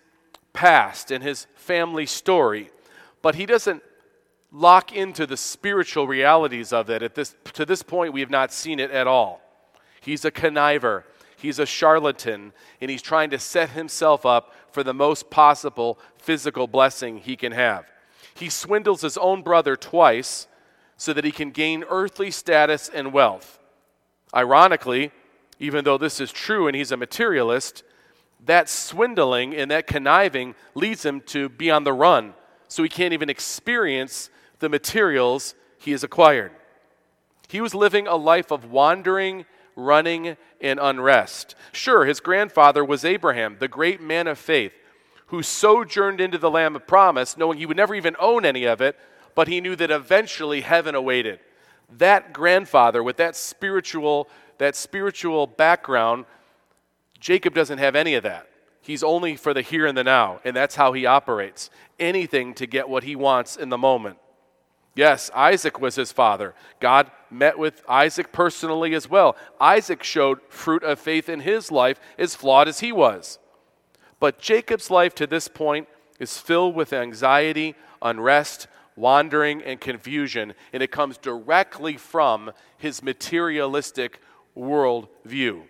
past 0.52 1.11
and 1.11 1.23
his 1.23 1.47
family 1.54 2.06
story, 2.06 2.71
but 3.23 3.35
he 3.35 3.47
doesn't 3.47 3.82
lock 4.50 4.92
into 4.92 5.26
the 5.26 5.37
spiritual 5.37 6.06
realities 6.06 6.73
of 6.73 6.90
it. 6.90 7.02
At 7.02 7.14
this, 7.14 7.35
to 7.54 7.64
this 7.64 7.82
point, 7.82 8.12
we 8.12 8.21
have 8.21 8.30
not 8.30 8.52
seen 8.52 8.78
it 8.78 8.90
at 8.90 9.06
all. 9.06 9.40
He's 10.00 10.25
a 10.25 10.30
conniver, 10.30 11.04
he's 11.37 11.59
a 11.59 11.66
charlatan, 11.66 12.52
and 12.80 12.90
he's 12.90 13.02
trying 13.02 13.30
to 13.30 13.38
set 13.38 13.71
himself 13.71 14.26
up 14.26 14.52
for 14.71 14.82
the 14.82 14.94
most 14.94 15.30
possible 15.30 15.99
physical 16.16 16.66
blessing 16.66 17.18
he 17.18 17.37
can 17.37 17.52
have. 17.52 17.87
He 18.35 18.49
swindles 18.49 19.02
his 19.02 19.16
own 19.16 19.42
brother 19.42 19.76
twice 19.76 20.47
so 20.97 21.12
that 21.12 21.25
he 21.25 21.32
can 21.32 21.50
gain 21.50 21.85
earthly 21.88 22.30
status 22.30 22.88
and 22.88 23.12
wealth. 23.12 23.59
Ironically, 24.35 25.12
even 25.59 25.85
though 25.85 25.99
this 25.99 26.21
is 26.21 26.32
true 26.32 26.66
and 26.66 26.76
he's 26.76 26.92
a 26.92 26.97
materialist, 26.97 27.85
that 28.47 28.69
swindling 28.69 29.55
and 29.55 29.71
that 29.71 29.87
conniving 29.87 30.55
leads 30.75 31.05
him 31.05 31.21
to 31.23 31.49
be 31.49 31.71
on 31.71 31.85
the 31.85 31.93
run, 31.93 32.35
so 32.69 32.83
he 32.83 32.89
can't 32.89 33.13
even 33.13 33.31
experience 33.31 34.31
the 34.59 34.69
materials 34.69 35.55
he 35.79 35.93
has 35.93 36.05
acquired. 36.05 36.53
He 37.49 37.61
was 37.61 37.75
living 37.75 38.07
a 38.07 38.17
life 38.17 38.51
of 38.51 38.71
wandering, 38.71 39.45
running, 39.77 40.37
and 40.61 40.81
unrest. 40.81 41.55
Sure, 41.73 42.05
his 42.05 42.21
grandfather 42.21 42.85
was 42.85 43.05
Abraham, 43.05 43.57
the 43.59 43.69
great 43.69 44.01
man 44.01 44.27
of 44.27 44.39
faith, 44.39 44.73
who 45.27 45.43
sojourned 45.43 46.21
into 46.21 46.39
the 46.39 46.51
land 46.51 46.77
of 46.77 46.87
promise, 46.87 47.37
knowing 47.37 47.59
he 47.59 47.67
would 47.67 47.77
never 47.77 47.95
even 47.95 48.17
own 48.19 48.45
any 48.45 48.65
of 48.65 48.81
it, 48.81 48.99
but 49.35 49.49
he 49.49 49.61
knew 49.61 49.77
that 49.77 49.91
eventually 49.91 50.61
heaven 50.61 50.95
awaited. 50.95 51.41
That 51.99 52.33
grandfather 52.33 53.03
with 53.03 53.17
that 53.19 53.37
spiritual 53.37 54.29
that 54.63 54.77
spiritual 54.77 55.49
background, 55.49 56.25
Jacob 57.23 57.55
doesn't 57.55 57.79
have 57.79 57.95
any 57.95 58.14
of 58.14 58.25
that. 58.25 58.49
He's 58.81 59.05
only 59.05 59.37
for 59.37 59.55
the 59.55 59.62
here 59.62 59.87
and 59.87 59.97
the 59.97 60.02
now, 60.02 60.41
and 60.45 60.57
that's 60.57 60.75
how 60.75 60.93
he 60.93 61.07
operates. 61.07 61.71
Anything 62.00 62.52
to 62.55 62.67
get 62.67 62.88
what 62.88 63.05
he 63.05 63.14
wants 63.14 63.57
in 63.57 63.69
the 63.69 63.79
moment. 63.79 64.19
Yes, 64.97 65.31
Isaac 65.33 65.81
was 65.81 65.95
his 65.95 66.11
father. 66.11 66.52
God 66.81 67.12
met 67.31 67.61
with 67.61 67.85
Isaac 67.88 68.33
personally 68.33 68.93
as 68.93 69.09
well. 69.09 69.37
Isaac 69.61 70.02
showed 70.02 70.41
fruit 70.49 70.83
of 70.83 70.99
faith 70.99 71.29
in 71.29 71.41
his 71.41 71.71
life, 71.71 72.00
as 72.19 72.35
flawed 72.35 72.67
as 72.67 72.81
he 72.81 72.91
was. 72.91 73.38
But 74.19 74.41
Jacob's 74.41 74.91
life 74.91 75.14
to 75.14 75.26
this 75.29 75.47
point 75.47 75.87
is 76.19 76.38
filled 76.38 76.75
with 76.75 76.93
anxiety, 76.93 77.76
unrest, 78.02 78.67
wandering, 78.97 79.62
and 79.62 79.81
confusion, 79.81 80.55
and 80.73 80.83
it 80.83 80.91
comes 80.91 81.19
directly 81.19 81.97
from 81.97 82.50
his 82.79 83.00
materialistic 83.00 84.21
world 84.57 85.07
view. 85.25 85.69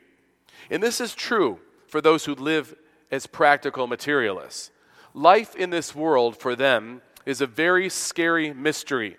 And 0.71 0.83
this 0.83 1.01
is 1.01 1.15
true 1.15 1.59
for 1.87 2.01
those 2.01 2.25
who 2.25 2.35
live 2.35 2.75
as 3.11 3.27
practical 3.27 3.87
materialists. 3.87 4.71
Life 5.15 5.55
in 5.55 5.71
this 5.71 5.95
world 5.95 6.37
for 6.37 6.57
them 6.57 7.03
is 7.27 7.41
a 7.41 7.47
very 7.47 7.89
scary 7.89 8.53
mystery. 8.53 9.17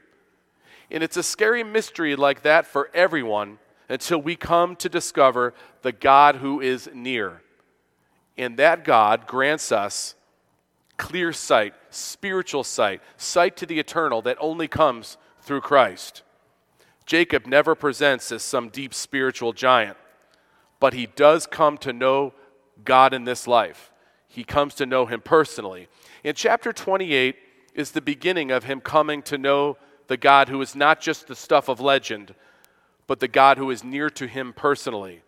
And 0.89 1.03
it's 1.03 1.17
a 1.17 1.23
scary 1.23 1.63
mystery 1.63 2.15
like 2.15 2.41
that 2.41 2.65
for 2.65 2.89
everyone 2.93 3.59
until 3.89 4.21
we 4.21 4.35
come 4.35 4.75
to 4.77 4.89
discover 4.89 5.53
the 5.81 5.91
God 5.91 6.37
who 6.37 6.61
is 6.61 6.89
near. 6.93 7.41
And 8.37 8.57
that 8.57 8.83
God 8.83 9.27
grants 9.27 9.71
us 9.71 10.15
clear 10.97 11.33
sight, 11.33 11.73
spiritual 11.89 12.63
sight, 12.63 13.01
sight 13.17 13.57
to 13.57 13.65
the 13.65 13.79
eternal 13.79 14.21
that 14.23 14.37
only 14.39 14.67
comes 14.67 15.17
through 15.41 15.61
Christ. 15.61 16.23
Jacob 17.05 17.45
never 17.45 17.75
presents 17.75 18.31
as 18.31 18.41
some 18.43 18.69
deep 18.69 18.93
spiritual 18.93 19.53
giant, 19.53 19.97
but 20.83 20.93
he 20.93 21.05
does 21.05 21.47
come 21.47 21.77
to 21.77 21.93
know 21.93 22.33
God 22.83 23.13
in 23.13 23.23
this 23.23 23.47
life. 23.47 23.89
He 24.27 24.43
comes 24.43 24.75
to 24.75 24.85
know 24.85 25.05
him 25.05 25.21
personally. 25.21 25.87
In 26.25 26.35
chapter 26.35 26.73
28 26.73 27.37
is 27.73 27.91
the 27.91 28.01
beginning 28.01 28.51
of 28.51 28.65
him 28.65 28.81
coming 28.81 29.21
to 29.21 29.37
know 29.37 29.77
the 30.07 30.17
God 30.17 30.49
who 30.49 30.61
is 30.61 30.75
not 30.75 30.99
just 30.99 31.27
the 31.27 31.37
stuff 31.37 31.69
of 31.69 31.79
legend, 31.79 32.35
but 33.07 33.21
the 33.21 33.29
God 33.29 33.57
who 33.57 33.71
is 33.71 33.81
near 33.81 34.09
to 34.09 34.27
him 34.27 34.51
personally. 34.51 35.21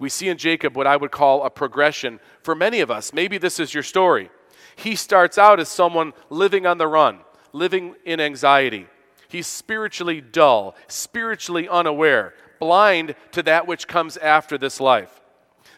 We 0.00 0.08
see 0.08 0.28
in 0.28 0.36
Jacob 0.36 0.76
what 0.76 0.88
I 0.88 0.96
would 0.96 1.12
call 1.12 1.44
a 1.44 1.50
progression 1.50 2.18
for 2.42 2.56
many 2.56 2.80
of 2.80 2.90
us. 2.90 3.12
Maybe 3.12 3.38
this 3.38 3.60
is 3.60 3.72
your 3.72 3.84
story. 3.84 4.30
He 4.74 4.96
starts 4.96 5.38
out 5.38 5.60
as 5.60 5.68
someone 5.68 6.12
living 6.28 6.66
on 6.66 6.78
the 6.78 6.88
run, 6.88 7.20
living 7.52 7.94
in 8.04 8.18
anxiety. 8.18 8.88
He's 9.28 9.46
spiritually 9.46 10.20
dull, 10.20 10.74
spiritually 10.88 11.68
unaware, 11.68 12.34
blind 12.62 13.16
to 13.32 13.42
that 13.42 13.66
which 13.66 13.88
comes 13.88 14.16
after 14.18 14.56
this 14.56 14.78
life. 14.78 15.20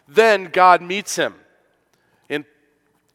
Then 0.07 0.51
God 0.53 0.83
meets 0.83 1.15
him 1.15 1.33
and 2.29 2.45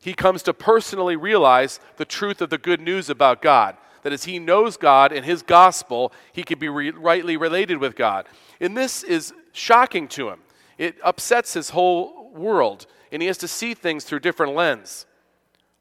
he 0.00 0.12
comes 0.12 0.42
to 0.42 0.52
personally 0.52 1.14
realize 1.14 1.78
the 1.96 2.04
truth 2.04 2.40
of 2.40 2.50
the 2.50 2.58
good 2.58 2.80
news 2.80 3.08
about 3.08 3.40
God. 3.40 3.76
That 4.02 4.12
as 4.12 4.24
he 4.24 4.40
knows 4.40 4.76
God 4.76 5.12
and 5.12 5.24
his 5.24 5.42
gospel, 5.42 6.12
he 6.32 6.42
can 6.42 6.58
be 6.58 6.68
re- 6.68 6.90
rightly 6.90 7.36
related 7.36 7.78
with 7.78 7.94
God. 7.94 8.26
And 8.60 8.76
this 8.76 9.04
is 9.04 9.32
shocking 9.52 10.08
to 10.08 10.30
him. 10.30 10.40
It 10.76 10.96
upsets 11.04 11.54
his 11.54 11.70
whole 11.70 12.32
world, 12.32 12.86
and 13.12 13.22
he 13.22 13.28
has 13.28 13.38
to 13.38 13.46
see 13.46 13.74
things 13.74 14.02
through 14.02 14.20
different 14.20 14.56
lens. 14.56 15.06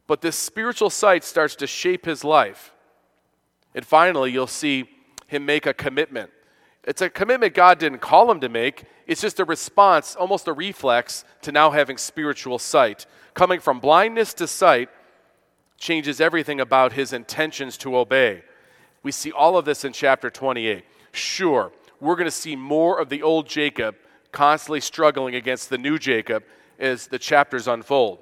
But 0.05 0.22
this 0.22 0.36
spiritual 0.36 0.91
sight 0.91 1.24
starts 1.24 1.55
to 1.55 1.65
shape 1.65 2.05
his 2.05 2.24
life. 2.24 2.72
And 3.74 3.84
finally, 3.84 4.31
you'll 4.31 4.46
see 4.46 4.89
him 5.25 5.46
make 5.48 5.65
a 5.65 5.74
commitment. 5.74 6.29
It's 6.89 7.03
a 7.03 7.10
commitment 7.10 7.53
God 7.53 7.77
didn't 7.77 8.00
call 8.00 8.31
him 8.31 8.39
to 8.39 8.50
make, 8.50 8.86
it's 9.05 9.22
just 9.22 9.39
a 9.39 9.46
response, 9.46 10.15
almost 10.15 10.48
a 10.48 10.53
reflex, 10.53 11.24
to 11.43 11.51
now 11.51 11.69
having 11.69 12.00
spiritual 12.00 12.58
sight 12.58 13.05
coming 13.36 13.60
from 13.60 13.79
blindness 13.79 14.34
to 14.34 14.48
sight 14.48 14.89
changes 15.77 16.19
everything 16.19 16.60
about 16.60 16.93
his 16.93 17.13
intentions 17.13 17.77
to 17.77 17.96
obey. 17.96 18.41
We 19.03 19.12
see 19.12 19.31
all 19.31 19.55
of 19.55 19.65
this 19.65 19.86
in 19.86 19.93
chapter 19.93 20.31
28. 20.31 20.84
Sure, 21.12 21.72
we're 22.00 22.15
going 22.15 22.25
to 22.25 22.31
see 22.31 22.55
more 22.55 23.00
of 23.00 23.10
the 23.10 23.22
old 23.22 23.48
Jacob 23.48 23.96
constantly 24.31 24.81
struggling 24.81 25.36
against 25.36 25.69
the 25.69 25.77
new 25.77 26.00
Jacob 26.00 26.43
as 26.79 27.05
the 27.05 27.19
chapters 27.19 27.67
unfold. 27.67 28.17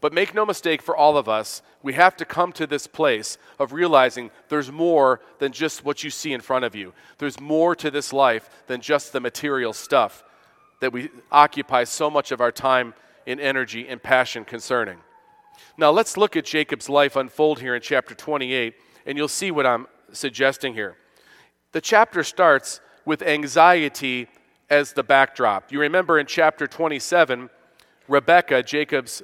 But 0.00 0.12
make 0.12 0.34
no 0.34 0.44
mistake 0.44 0.82
for 0.82 0.96
all 0.96 1.16
of 1.16 1.28
us, 1.28 1.62
we 1.82 1.94
have 1.94 2.16
to 2.16 2.24
come 2.24 2.52
to 2.52 2.66
this 2.66 2.86
place 2.86 3.38
of 3.58 3.72
realizing 3.72 4.30
there's 4.48 4.70
more 4.70 5.20
than 5.38 5.52
just 5.52 5.84
what 5.84 6.04
you 6.04 6.10
see 6.10 6.32
in 6.32 6.40
front 6.40 6.64
of 6.64 6.74
you. 6.74 6.92
There's 7.18 7.40
more 7.40 7.74
to 7.76 7.90
this 7.90 8.12
life 8.12 8.50
than 8.66 8.80
just 8.80 9.12
the 9.12 9.20
material 9.20 9.72
stuff 9.72 10.22
that 10.80 10.92
we 10.92 11.08
occupy 11.32 11.84
so 11.84 12.10
much 12.10 12.30
of 12.30 12.40
our 12.40 12.52
time 12.52 12.94
in 13.24 13.40
energy 13.40 13.88
and 13.88 14.02
passion 14.02 14.44
concerning. 14.44 14.98
Now, 15.78 15.90
let's 15.90 16.16
look 16.16 16.36
at 16.36 16.44
Jacob's 16.44 16.88
life 16.88 17.16
unfold 17.16 17.60
here 17.60 17.74
in 17.74 17.82
chapter 17.82 18.14
28, 18.14 18.74
and 19.06 19.16
you'll 19.16 19.28
see 19.28 19.50
what 19.50 19.66
I'm 19.66 19.86
suggesting 20.12 20.74
here. 20.74 20.96
The 21.72 21.80
chapter 21.80 22.22
starts 22.22 22.80
with 23.04 23.22
anxiety 23.22 24.28
as 24.68 24.92
the 24.92 25.02
backdrop. 25.02 25.72
You 25.72 25.80
remember 25.80 26.18
in 26.18 26.26
chapter 26.26 26.66
27, 26.66 27.50
Rebecca, 28.08 28.62
Jacob's 28.62 29.22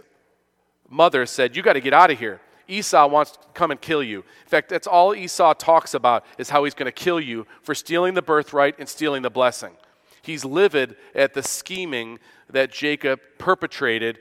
mother, 0.92 1.26
said, 1.26 1.56
You 1.56 1.62
got 1.62 1.72
to 1.72 1.80
get 1.80 1.94
out 1.94 2.10
of 2.10 2.18
here. 2.18 2.40
Esau 2.68 3.08
wants 3.08 3.32
to 3.32 3.38
come 3.54 3.70
and 3.70 3.80
kill 3.80 4.02
you. 4.02 4.18
In 4.20 4.48
fact, 4.48 4.68
that's 4.68 4.86
all 4.86 5.14
Esau 5.14 5.52
talks 5.54 5.94
about 5.94 6.24
is 6.38 6.50
how 6.50 6.64
he's 6.64 6.74
going 6.74 6.86
to 6.86 6.92
kill 6.92 7.20
you 7.20 7.46
for 7.62 7.74
stealing 7.74 8.14
the 8.14 8.22
birthright 8.22 8.76
and 8.78 8.88
stealing 8.88 9.22
the 9.22 9.30
blessing. 9.30 9.72
He's 10.22 10.44
livid 10.44 10.96
at 11.14 11.34
the 11.34 11.42
scheming 11.42 12.18
that 12.50 12.70
Jacob 12.70 13.20
perpetrated 13.38 14.20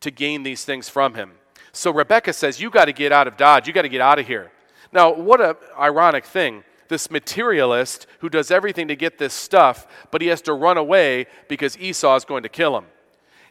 to 0.00 0.10
gain 0.10 0.42
these 0.42 0.64
things 0.64 0.88
from 0.88 1.14
him. 1.14 1.32
So 1.72 1.92
Rebecca 1.92 2.32
says, 2.32 2.60
You 2.60 2.70
got 2.70 2.86
to 2.86 2.92
get 2.92 3.12
out 3.12 3.28
of 3.28 3.36
Dodge. 3.36 3.66
You 3.66 3.72
got 3.72 3.82
to 3.82 3.88
get 3.88 4.00
out 4.00 4.18
of 4.18 4.26
here. 4.26 4.50
Now, 4.92 5.12
what 5.12 5.40
an 5.40 5.54
ironic 5.78 6.24
thing. 6.24 6.64
This 6.88 7.10
materialist 7.10 8.06
who 8.20 8.28
does 8.28 8.50
everything 8.50 8.88
to 8.88 8.96
get 8.96 9.18
this 9.18 9.32
stuff, 9.32 9.86
but 10.10 10.20
he 10.20 10.28
has 10.28 10.42
to 10.42 10.52
run 10.52 10.76
away 10.76 11.26
because 11.48 11.78
Esau 11.78 12.14
is 12.16 12.24
going 12.24 12.42
to 12.42 12.48
kill 12.48 12.76
him. 12.76 12.84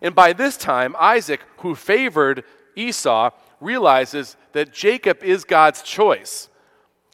And 0.04 0.14
by 0.14 0.34
this 0.34 0.58
time, 0.58 0.96
Isaac, 1.00 1.40
who 1.60 1.74
favored 1.74 2.44
Esau, 2.76 3.32
realizes 3.62 4.36
that 4.52 4.74
Jacob 4.74 5.24
is 5.24 5.46
God's 5.46 5.82
choice. 5.82 6.50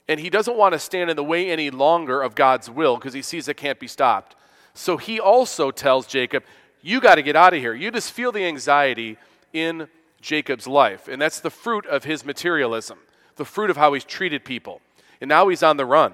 And 0.08 0.20
he 0.20 0.32
doesn't 0.32 0.58
want 0.58 0.74
to 0.74 0.80
stand 0.80 1.12
in 1.12 1.16
the 1.16 1.24
way 1.24 1.52
any 1.52 1.70
longer 1.70 2.22
of 2.24 2.34
God's 2.34 2.68
will 2.68 2.96
because 2.96 3.14
he 3.14 3.22
sees 3.22 3.48
it 3.48 3.58
can't 3.58 3.80
be 3.80 3.88
stopped. 3.88 4.36
So 4.74 4.98
he 4.98 5.20
also 5.20 5.70
tells 5.70 6.08
Jacob, 6.08 6.44
You 6.82 7.00
got 7.00 7.16
to 7.16 7.22
get 7.22 7.36
out 7.36 7.54
of 7.54 7.60
here. 7.60 7.76
You 7.76 7.92
just 7.92 8.12
feel 8.12 8.32
the 8.32 8.44
anxiety 8.44 9.18
in 9.54 9.88
Jacob's 10.20 10.66
life. 10.66 11.08
And 11.08 11.22
that's 11.22 11.40
the 11.40 11.52
fruit 11.52 11.86
of 11.86 12.06
his 12.06 12.26
materialism, 12.26 12.98
the 13.36 13.46
fruit 13.46 13.70
of 13.70 13.78
how 13.78 13.94
he's 13.94 14.04
treated 14.04 14.44
people. 14.44 14.82
And 15.22 15.30
now 15.30 15.48
he's 15.50 15.62
on 15.62 15.78
the 15.78 15.86
run. 15.86 16.14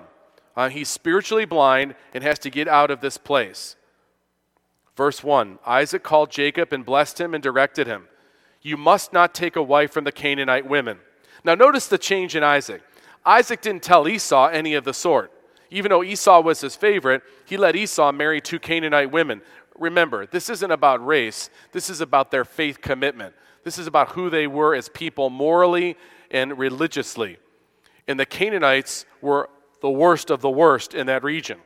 Uh, 0.58 0.70
he's 0.70 0.89
spiritually 0.89 1.46
blind 1.46 1.96
and 2.13 2.24
has 2.24 2.39
to 2.39 2.50
get 2.50 2.67
out 2.67 2.91
of 2.91 3.00
this 3.00 3.17
place. 3.17 3.77
Verse 4.96 5.24
1 5.24 5.60
Isaac 5.66 6.04
called 6.04 6.32
Jacob 6.32 6.74
and 6.74 6.86
blessed 6.86 7.20
him 7.20 7.34
and 7.34 7.44
directed 7.44 7.88
him. 7.88 8.08
You 8.62 8.78
must 8.78 9.14
not 9.14 9.34
take 9.34 9.56
a 9.56 9.64
wife 9.64 9.92
from 9.92 10.06
the 10.06 10.12
Canaanite 10.12 10.68
women. 10.68 11.00
Now, 11.44 11.54
notice 11.54 11.88
the 11.88 11.98
change 11.98 12.36
in 12.36 12.44
Isaac. 12.44 12.82
Isaac 13.25 13.62
didn't 13.62 13.84
tell 13.84 14.08
Esau 14.08 14.48
any 14.48 14.74
of 14.74 14.84
the 14.84 14.94
sort. 14.94 15.32
Even 15.70 15.90
though 15.90 16.04
Esau 16.04 16.42
was 16.42 16.62
his 16.62 16.75
favorite, 16.75 17.22
he 17.46 17.58
let 17.58 17.75
Esau 17.75 18.12
marry 18.12 18.42
two 18.42 18.60
Canaanite 18.60 19.12
women. 19.12 19.42
Remember, 19.78 20.25
this 20.25 20.50
isn't 20.50 20.72
about 20.72 21.06
race, 21.06 21.50
this 21.72 21.90
is 21.90 22.02
about 22.02 22.32
their 22.32 22.46
faith 22.46 22.82
commitment. 22.82 23.36
This 23.64 23.78
is 23.80 23.88
about 23.88 24.10
who 24.10 24.30
they 24.30 24.46
were 24.46 24.75
as 24.75 24.90
people 24.90 25.30
morally 25.30 25.98
and 26.30 26.58
religiously. 26.58 27.38
And 28.08 28.20
the 28.20 28.25
Canaanites 28.25 29.06
were 29.22 29.50
the 29.82 29.90
worst 29.90 30.30
of 30.30 30.42
the 30.42 30.50
worst 30.50 30.94
in 30.94 31.08
that 31.08 31.24
region. 31.24 31.60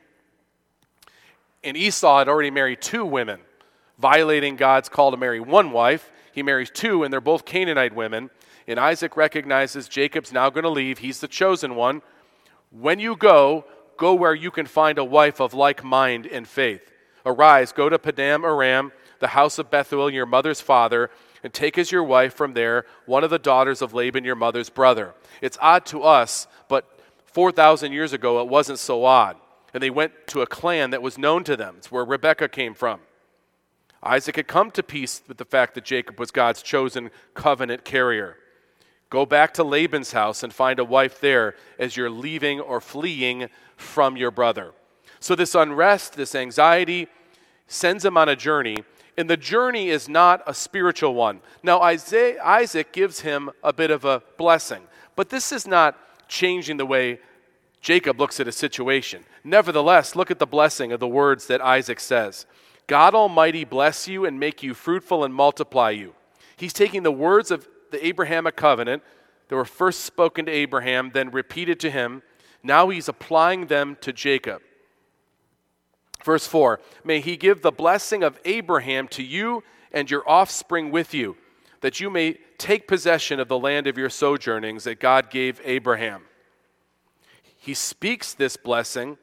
And 1.64 1.76
Esau 1.76 2.20
had 2.20 2.30
already 2.30 2.52
married 2.52 2.82
two 2.82 3.06
women, 3.06 3.42
violating 3.98 4.56
God's 4.56 4.90
call 4.90 5.12
to 5.12 5.18
marry 5.18 5.40
one 5.40 5.72
wife. 5.72 6.12
He 6.32 6.44
marries 6.44 6.70
two, 6.70 7.04
and 7.04 7.12
they're 7.12 7.22
both 7.22 7.46
Canaanite 7.46 7.94
women. 7.94 8.30
And 8.68 8.80
Isaac 8.80 9.18
recognizes 9.18 9.88
Jacob's 9.88 10.32
now 10.32 10.50
going 10.50 10.64
to 10.64 10.70
leave. 10.70 11.00
He's 11.00 11.20
the 11.20 11.28
chosen 11.28 11.76
one. 11.76 12.02
When 12.72 13.00
you 13.00 13.16
go, 13.16 13.66
go 13.98 14.14
where 14.14 14.36
you 14.36 14.52
can 14.52 14.66
find 14.66 14.98
a 14.98 15.04
wife 15.04 15.40
of 15.42 15.54
like 15.54 15.84
mind 15.84 16.28
and 16.28 16.48
faith. 16.48 16.82
Arise, 17.26 17.72
go 17.72 17.90
to 17.90 18.00
Padan 18.00 18.46
Aram, 18.46 18.92
the 19.20 19.28
house 19.28 19.60
of 19.60 19.70
Bethuel, 19.70 20.10
your 20.10 20.26
mother's 20.26 20.62
father, 20.62 21.10
and 21.44 21.54
take 21.54 21.78
as 21.78 21.92
your 21.92 22.04
wife 22.04 22.34
from 22.34 22.54
there 22.54 22.86
one 23.06 23.24
of 23.24 23.30
the 23.30 23.40
daughters 23.40 23.82
of 23.82 23.94
Laban, 23.94 24.24
your 24.24 24.36
mother's 24.36 24.70
brother. 24.70 25.14
It's 25.42 25.58
odd 25.62 25.86
to 25.88 26.04
us, 26.04 26.48
but 26.68 26.86
4,000 27.26 27.92
years 27.92 28.14
ago 28.14 28.40
it 28.40 28.48
wasn't 28.48 28.80
so 28.80 29.06
odd. 29.06 29.36
And 29.74 29.84
they 29.84 29.90
went 29.90 30.14
to 30.28 30.42
a 30.42 30.48
clan 30.48 30.90
that 30.92 31.02
was 31.02 31.18
known 31.18 31.44
to 31.46 31.56
them. 31.56 31.76
It's 31.78 31.92
where 31.92 32.06
Rebekah 32.06 32.50
came 32.50 32.74
from. 32.74 33.02
Isaac 34.02 34.38
had 34.38 34.48
come 34.48 34.72
to 34.72 34.84
peace 34.84 35.22
with 35.28 35.38
the 35.38 35.46
fact 35.46 35.76
that 35.76 35.84
Jacob 35.84 36.20
was 36.20 36.32
God's 36.32 36.62
chosen 36.62 37.12
covenant 37.34 37.84
carrier. 37.84 38.38
Go 39.10 39.26
back 39.26 39.54
to 39.56 39.64
Laban's 39.64 40.12
house 40.12 40.44
and 40.44 40.54
find 40.54 40.80
a 40.80 40.86
wife 40.86 41.20
there 41.20 41.56
as 41.78 41.98
you're 41.98 42.10
leaving 42.10 42.60
or 42.60 42.80
fleeing 42.80 43.50
from 43.76 44.16
your 44.16 44.32
brother. 44.32 44.74
So, 45.20 45.36
this 45.36 45.56
unrest, 45.56 46.14
this 46.14 46.36
anxiety, 46.36 47.08
sends 47.68 48.06
him 48.06 48.18
on 48.18 48.30
a 48.30 48.36
journey, 48.36 48.78
and 49.18 49.30
the 49.30 49.36
journey 49.36 49.90
is 49.90 50.08
not 50.08 50.42
a 50.48 50.54
spiritual 50.54 51.14
one. 51.14 51.42
Now, 51.62 51.82
Isaac 51.82 52.94
gives 52.94 53.20
him 53.20 53.50
a 53.64 53.74
bit 53.74 53.92
of 53.92 54.06
a 54.06 54.24
blessing, 54.38 54.84
but 55.16 55.30
this 55.30 55.52
is 55.52 55.68
not 55.68 55.98
changing 56.30 56.78
the 56.78 56.86
way 56.86 57.20
Jacob 57.82 58.20
looks 58.20 58.40
at 58.40 58.48
a 58.48 58.52
situation. 58.52 59.24
Nevertheless, 59.44 60.16
look 60.16 60.30
at 60.32 60.40
the 60.40 60.46
blessing 60.46 60.92
of 60.92 61.00
the 61.00 61.08
words 61.08 61.48
that 61.48 61.62
Isaac 61.62 62.00
says 62.00 62.46
God 62.88 63.14
Almighty 63.14 63.64
bless 63.64 64.08
you 64.08 64.26
and 64.26 64.40
make 64.40 64.64
you 64.64 64.74
fruitful 64.74 65.24
and 65.24 65.34
multiply 65.34 65.92
you. 65.92 66.14
He's 66.58 66.74
taking 66.74 67.04
the 67.04 67.12
words 67.12 67.52
of 67.52 67.68
the 67.92 68.06
Abrahamic 68.06 68.56
covenant 68.56 69.04
that 69.48 69.56
were 69.56 69.66
first 69.66 70.02
spoken 70.02 70.46
to 70.46 70.52
Abraham, 70.52 71.12
then 71.14 71.32
repeated 71.32 71.80
to 71.82 71.92
him. 71.92 72.22
Now 72.64 72.90
he's 72.90 73.08
applying 73.08 73.68
them 73.68 73.98
to 74.02 74.12
Jacob. 74.12 74.62
Verse 76.24 76.48
4 76.48 76.80
May 77.04 77.22
he 77.22 77.38
give 77.38 77.62
the 77.62 77.72
blessing 77.72 78.24
of 78.24 78.40
Abraham 78.46 79.08
to 79.10 79.24
you 79.24 79.64
and 79.92 80.10
your 80.10 80.30
offspring 80.30 80.92
with 80.92 81.14
you, 81.14 81.38
that 81.82 82.00
you 82.00 82.10
may 82.10 82.38
take 82.58 82.88
possession 82.88 83.40
of 83.40 83.48
the 83.48 83.58
land 83.58 83.88
of 83.88 83.98
your 83.98 84.10
sojournings 84.10 84.84
that 84.84 85.00
God 85.00 85.30
gave 85.30 85.62
Abraham. 85.64 86.24
He 87.60 87.74
speaks 87.74 88.34
this 88.34 88.56
blessing. 88.58 89.18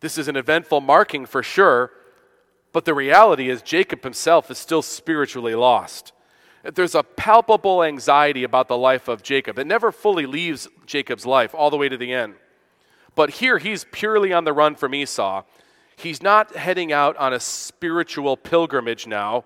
This 0.00 0.18
is 0.18 0.28
an 0.28 0.36
eventful 0.36 0.82
marking 0.82 1.24
for 1.24 1.42
sure, 1.42 1.90
but 2.72 2.84
the 2.84 2.94
reality 2.94 3.48
is 3.48 3.62
Jacob 3.62 4.04
himself 4.04 4.50
is 4.50 4.58
still 4.58 4.82
spiritually 4.82 5.54
lost. 5.54 6.12
There's 6.62 6.94
a 6.94 7.02
palpable 7.02 7.82
anxiety 7.82 8.44
about 8.44 8.68
the 8.68 8.76
life 8.76 9.08
of 9.08 9.22
Jacob. 9.22 9.58
It 9.58 9.66
never 9.66 9.90
fully 9.90 10.26
leaves 10.26 10.68
Jacob's 10.86 11.26
life 11.26 11.54
all 11.54 11.70
the 11.70 11.76
way 11.76 11.88
to 11.88 11.96
the 11.96 12.12
end. 12.12 12.34
But 13.14 13.30
here 13.30 13.58
he's 13.58 13.86
purely 13.90 14.32
on 14.32 14.44
the 14.44 14.52
run 14.52 14.76
from 14.76 14.94
Esau. 14.94 15.42
He's 15.96 16.22
not 16.22 16.54
heading 16.54 16.92
out 16.92 17.16
on 17.16 17.32
a 17.32 17.40
spiritual 17.40 18.36
pilgrimage 18.36 19.06
now. 19.06 19.44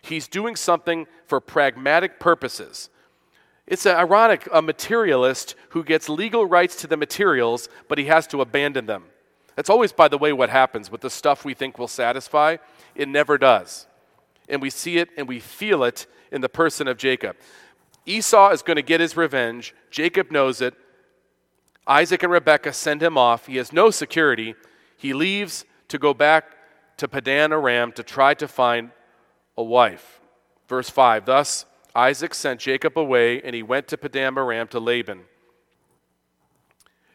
He's 0.00 0.28
doing 0.28 0.54
something 0.54 1.06
for 1.26 1.40
pragmatic 1.40 2.20
purposes. 2.20 2.90
It's 3.66 3.86
ironic, 3.86 4.46
a 4.52 4.60
materialist 4.60 5.54
who 5.70 5.84
gets 5.84 6.08
legal 6.08 6.44
rights 6.44 6.76
to 6.76 6.86
the 6.86 6.96
materials, 6.96 7.68
but 7.88 7.98
he 7.98 8.04
has 8.06 8.26
to 8.28 8.40
abandon 8.40 8.86
them. 8.86 9.04
That's 9.56 9.70
always, 9.70 9.92
by 9.92 10.08
the 10.08 10.18
way, 10.18 10.32
what 10.32 10.50
happens 10.50 10.90
with 10.90 11.00
the 11.00 11.10
stuff 11.10 11.44
we 11.44 11.54
think 11.54 11.78
will 11.78 11.88
satisfy. 11.88 12.56
It 12.94 13.08
never 13.08 13.38
does. 13.38 13.86
And 14.48 14.60
we 14.60 14.68
see 14.68 14.98
it 14.98 15.08
and 15.16 15.26
we 15.26 15.40
feel 15.40 15.84
it 15.84 16.06
in 16.30 16.40
the 16.40 16.48
person 16.48 16.88
of 16.88 16.98
Jacob. 16.98 17.36
Esau 18.04 18.50
is 18.50 18.62
going 18.62 18.76
to 18.76 18.82
get 18.82 19.00
his 19.00 19.16
revenge. 19.16 19.74
Jacob 19.90 20.30
knows 20.30 20.60
it. 20.60 20.74
Isaac 21.86 22.22
and 22.22 22.32
Rebekah 22.32 22.72
send 22.72 23.02
him 23.02 23.16
off. 23.16 23.46
He 23.46 23.56
has 23.56 23.72
no 23.72 23.90
security. 23.90 24.54
He 24.96 25.14
leaves 25.14 25.64
to 25.88 25.98
go 25.98 26.12
back 26.12 26.56
to 26.98 27.08
Padan 27.08 27.52
Aram 27.52 27.92
to 27.92 28.02
try 28.02 28.34
to 28.34 28.48
find 28.48 28.90
a 29.56 29.62
wife. 29.62 30.20
Verse 30.68 30.90
5 30.90 31.24
Thus 31.24 31.66
Isaac 31.94 32.34
sent 32.34 32.60
Jacob 32.60 32.98
away, 32.98 33.40
and 33.42 33.54
he 33.54 33.62
went 33.62 33.88
to 33.88 33.98
Padan 33.98 34.36
Aram 34.36 34.68
to 34.68 34.80
Laban. 34.80 35.22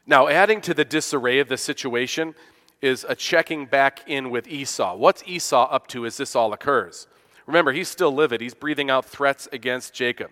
Now, 0.05 0.27
adding 0.27 0.61
to 0.61 0.73
the 0.73 0.85
disarray 0.85 1.39
of 1.39 1.49
the 1.49 1.57
situation 1.57 2.33
is 2.81 3.05
a 3.07 3.15
checking 3.15 3.65
back 3.65 4.01
in 4.07 4.29
with 4.29 4.47
Esau. 4.47 4.95
What's 4.95 5.23
Esau 5.27 5.69
up 5.69 5.87
to 5.87 6.05
as 6.05 6.17
this 6.17 6.35
all 6.35 6.53
occurs? 6.53 7.07
Remember, 7.45 7.73
he's 7.73 7.89
still 7.89 8.13
livid. 8.13 8.41
He's 8.41 8.53
breathing 8.53 8.89
out 8.89 9.05
threats 9.05 9.47
against 9.51 9.93
Jacob. 9.93 10.31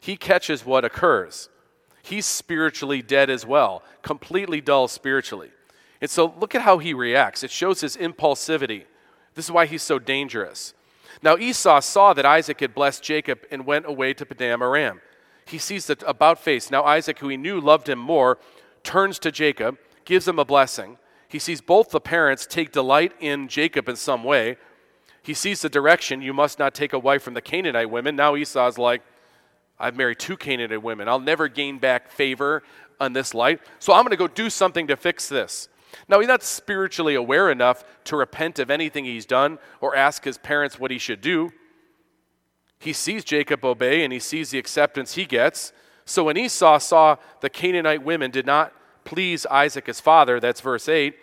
He 0.00 0.16
catches 0.16 0.64
what 0.64 0.84
occurs 0.84 1.48
he's 2.08 2.26
spiritually 2.26 3.02
dead 3.02 3.30
as 3.30 3.46
well, 3.46 3.82
completely 4.02 4.60
dull 4.60 4.88
spiritually. 4.88 5.50
And 6.00 6.10
so 6.10 6.34
look 6.38 6.54
at 6.54 6.62
how 6.62 6.78
he 6.78 6.94
reacts. 6.94 7.42
It 7.42 7.50
shows 7.50 7.80
his 7.80 7.96
impulsivity. 7.96 8.84
This 9.34 9.46
is 9.46 9.50
why 9.50 9.66
he's 9.66 9.82
so 9.82 9.98
dangerous. 9.98 10.74
Now 11.22 11.36
Esau 11.36 11.80
saw 11.80 12.12
that 12.14 12.26
Isaac 12.26 12.60
had 12.60 12.74
blessed 12.74 13.02
Jacob 13.02 13.40
and 13.50 13.66
went 13.66 13.86
away 13.86 14.14
to 14.14 14.26
Padan 14.26 14.62
Aram. 14.62 15.00
He 15.46 15.58
sees 15.58 15.86
the 15.86 15.98
about 16.06 16.38
face. 16.38 16.70
Now 16.70 16.84
Isaac, 16.84 17.18
who 17.18 17.28
he 17.28 17.36
knew 17.36 17.60
loved 17.60 17.88
him 17.88 17.98
more, 17.98 18.38
turns 18.82 19.18
to 19.20 19.32
Jacob, 19.32 19.78
gives 20.04 20.28
him 20.28 20.38
a 20.38 20.44
blessing. 20.44 20.98
He 21.28 21.38
sees 21.38 21.60
both 21.60 21.90
the 21.90 22.00
parents 22.00 22.46
take 22.46 22.72
delight 22.72 23.12
in 23.20 23.48
Jacob 23.48 23.88
in 23.88 23.96
some 23.96 24.24
way. 24.24 24.56
He 25.22 25.34
sees 25.34 25.60
the 25.60 25.68
direction, 25.68 26.22
you 26.22 26.32
must 26.32 26.58
not 26.58 26.74
take 26.74 26.92
a 26.92 26.98
wife 26.98 27.22
from 27.22 27.34
the 27.34 27.42
Canaanite 27.42 27.90
women. 27.90 28.16
Now 28.16 28.36
Esau's 28.36 28.78
like, 28.78 29.02
I've 29.78 29.96
married 29.96 30.18
two 30.18 30.36
Canaanite 30.36 30.82
women. 30.82 31.08
I'll 31.08 31.20
never 31.20 31.48
gain 31.48 31.78
back 31.78 32.10
favor 32.10 32.62
on 32.98 33.12
this 33.12 33.34
light. 33.34 33.60
So 33.78 33.92
I'm 33.92 34.02
going 34.02 34.10
to 34.10 34.16
go 34.16 34.26
do 34.26 34.50
something 34.50 34.86
to 34.86 34.96
fix 34.96 35.28
this. 35.28 35.68
Now, 36.06 36.20
he's 36.20 36.28
not 36.28 36.42
spiritually 36.42 37.14
aware 37.14 37.50
enough 37.50 37.84
to 38.04 38.16
repent 38.16 38.58
of 38.58 38.70
anything 38.70 39.04
he's 39.04 39.26
done 39.26 39.58
or 39.80 39.96
ask 39.96 40.24
his 40.24 40.38
parents 40.38 40.78
what 40.78 40.90
he 40.90 40.98
should 40.98 41.20
do. 41.20 41.50
He 42.78 42.92
sees 42.92 43.24
Jacob 43.24 43.64
obey 43.64 44.04
and 44.04 44.12
he 44.12 44.18
sees 44.18 44.50
the 44.50 44.58
acceptance 44.58 45.14
he 45.14 45.24
gets. 45.24 45.72
So 46.04 46.24
when 46.24 46.36
Esau 46.36 46.78
saw 46.78 47.16
the 47.40 47.50
Canaanite 47.50 48.04
women 48.04 48.30
did 48.30 48.46
not 48.46 48.72
please 49.04 49.46
Isaac 49.46 49.86
his 49.86 50.00
father, 50.00 50.38
that's 50.40 50.60
verse 50.60 50.88
8. 50.88 51.14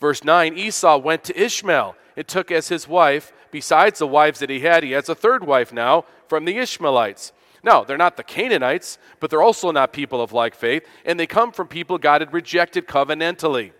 Verse 0.00 0.24
9 0.24 0.56
Esau 0.56 0.98
went 0.98 1.24
to 1.24 1.40
Ishmael 1.40 1.96
and 2.16 2.26
took 2.26 2.50
as 2.50 2.68
his 2.68 2.88
wife, 2.88 3.32
besides 3.50 3.98
the 3.98 4.06
wives 4.06 4.38
that 4.40 4.50
he 4.50 4.60
had, 4.60 4.82
he 4.82 4.92
has 4.92 5.08
a 5.08 5.14
third 5.14 5.46
wife 5.46 5.72
now 5.72 6.04
from 6.26 6.44
the 6.44 6.58
Ishmaelites. 6.58 7.32
No, 7.62 7.84
they're 7.84 7.96
not 7.96 8.16
the 8.16 8.22
Canaanites, 8.22 8.98
but 9.20 9.30
they're 9.30 9.42
also 9.42 9.70
not 9.72 9.92
people 9.92 10.20
of 10.20 10.32
like 10.32 10.54
faith, 10.54 10.86
and 11.04 11.18
they 11.18 11.26
come 11.26 11.52
from 11.52 11.68
people 11.68 11.98
God 11.98 12.20
had 12.20 12.32
rejected 12.32 12.86
covenantally. 12.86 13.72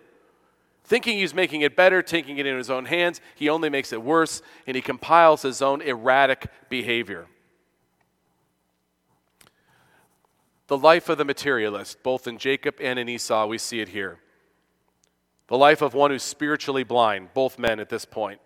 Thinking 0.89 1.19
he's 1.19 1.35
making 1.35 1.61
it 1.61 1.77
better, 1.77 2.01
taking 2.01 2.39
it 2.39 2.47
in 2.47 2.57
his 2.57 2.71
own 2.71 2.87
hands, 2.87 3.21
he 3.35 3.51
only 3.51 3.69
makes 3.69 3.93
it 3.93 4.03
worse, 4.03 4.41
and 4.67 4.75
he 4.75 4.81
compiles 4.81 5.43
his 5.43 5.61
own 5.61 5.83
erratic 5.83 6.51
behavior. 6.71 7.27
The 10.69 10.79
life 10.79 11.11
of 11.11 11.19
the 11.19 11.27
materialist, 11.27 12.03
both 12.03 12.27
in 12.27 12.39
Jacob 12.39 12.77
and 12.81 12.99
in 12.99 13.07
Esau, 13.07 13.47
we 13.47 13.59
see 13.59 13.81
it 13.81 13.91
here. 13.91 14.21
The 15.49 15.59
life 15.59 15.83
of 15.83 15.93
one 15.93 16.11
who's 16.11 16.23
spiritually 16.23 16.85
blind, 16.85 17.35
both 17.35 17.59
men 17.59 17.81
at 17.81 17.91
this 17.91 18.07
point. 18.07 18.41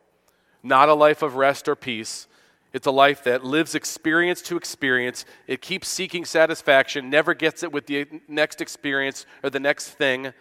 Not 0.64 0.88
a 0.88 0.94
life 0.94 1.22
of 1.22 1.36
rest 1.36 1.68
or 1.68 1.76
peace, 1.76 2.26
it's 2.72 2.88
a 2.88 2.92
life 2.92 3.22
that 3.22 3.44
lives 3.44 3.76
experience 3.76 4.42
to 4.42 4.56
experience. 4.56 5.24
It 5.46 5.62
keeps 5.62 5.86
seeking 5.86 6.24
satisfaction, 6.24 7.08
never 7.08 7.34
gets 7.34 7.62
it 7.62 7.70
with 7.70 7.86
the 7.86 8.06
next 8.26 8.60
experience 8.60 9.26
or 9.44 9.50
the 9.50 9.60
next 9.60 9.90
thing 9.90 10.32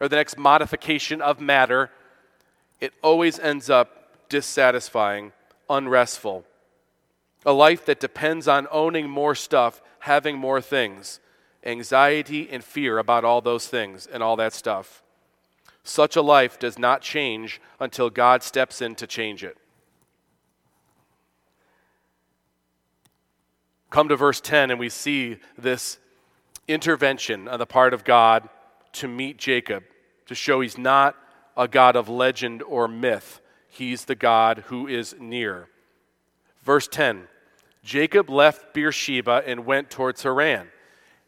or 0.00 0.08
the 0.08 0.16
next 0.16 0.38
modification 0.38 1.20
of 1.20 1.40
matter. 1.40 1.90
It 2.80 2.92
always 3.02 3.38
ends 3.38 3.68
up 3.68 4.28
dissatisfying, 4.28 5.32
unrestful. 5.68 6.44
A 7.46 7.52
life 7.52 7.84
that 7.86 8.00
depends 8.00 8.48
on 8.48 8.66
owning 8.70 9.08
more 9.08 9.34
stuff, 9.34 9.80
having 10.00 10.36
more 10.36 10.60
things, 10.60 11.20
anxiety 11.64 12.48
and 12.50 12.62
fear 12.62 12.98
about 12.98 13.24
all 13.24 13.40
those 13.40 13.66
things 13.66 14.06
and 14.06 14.22
all 14.22 14.36
that 14.36 14.52
stuff. 14.52 15.02
Such 15.82 16.16
a 16.16 16.22
life 16.22 16.58
does 16.58 16.78
not 16.78 17.00
change 17.00 17.60
until 17.80 18.10
God 18.10 18.42
steps 18.42 18.82
in 18.82 18.94
to 18.96 19.06
change 19.06 19.42
it. 19.42 19.56
come 23.90 24.08
to 24.08 24.16
verse 24.16 24.40
10 24.40 24.70
and 24.70 24.80
we 24.80 24.88
see 24.88 25.38
this 25.56 25.98
intervention 26.66 27.48
on 27.48 27.58
the 27.58 27.66
part 27.66 27.94
of 27.94 28.04
God 28.04 28.48
to 28.98 29.08
meet 29.08 29.38
Jacob 29.38 29.84
to 30.26 30.34
show 30.34 30.60
he's 30.60 30.78
not 30.78 31.16
a 31.56 31.66
God 31.66 31.96
of 31.96 32.08
legend 32.08 32.62
or 32.62 32.86
myth. 32.86 33.40
He's 33.68 34.04
the 34.04 34.14
God 34.14 34.64
who 34.66 34.86
is 34.86 35.14
near. 35.18 35.68
Verse 36.62 36.86
10 36.88 37.28
Jacob 37.82 38.28
left 38.28 38.74
Beersheba 38.74 39.42
and 39.46 39.64
went 39.64 39.90
towards 39.90 40.22
Haran. 40.22 40.68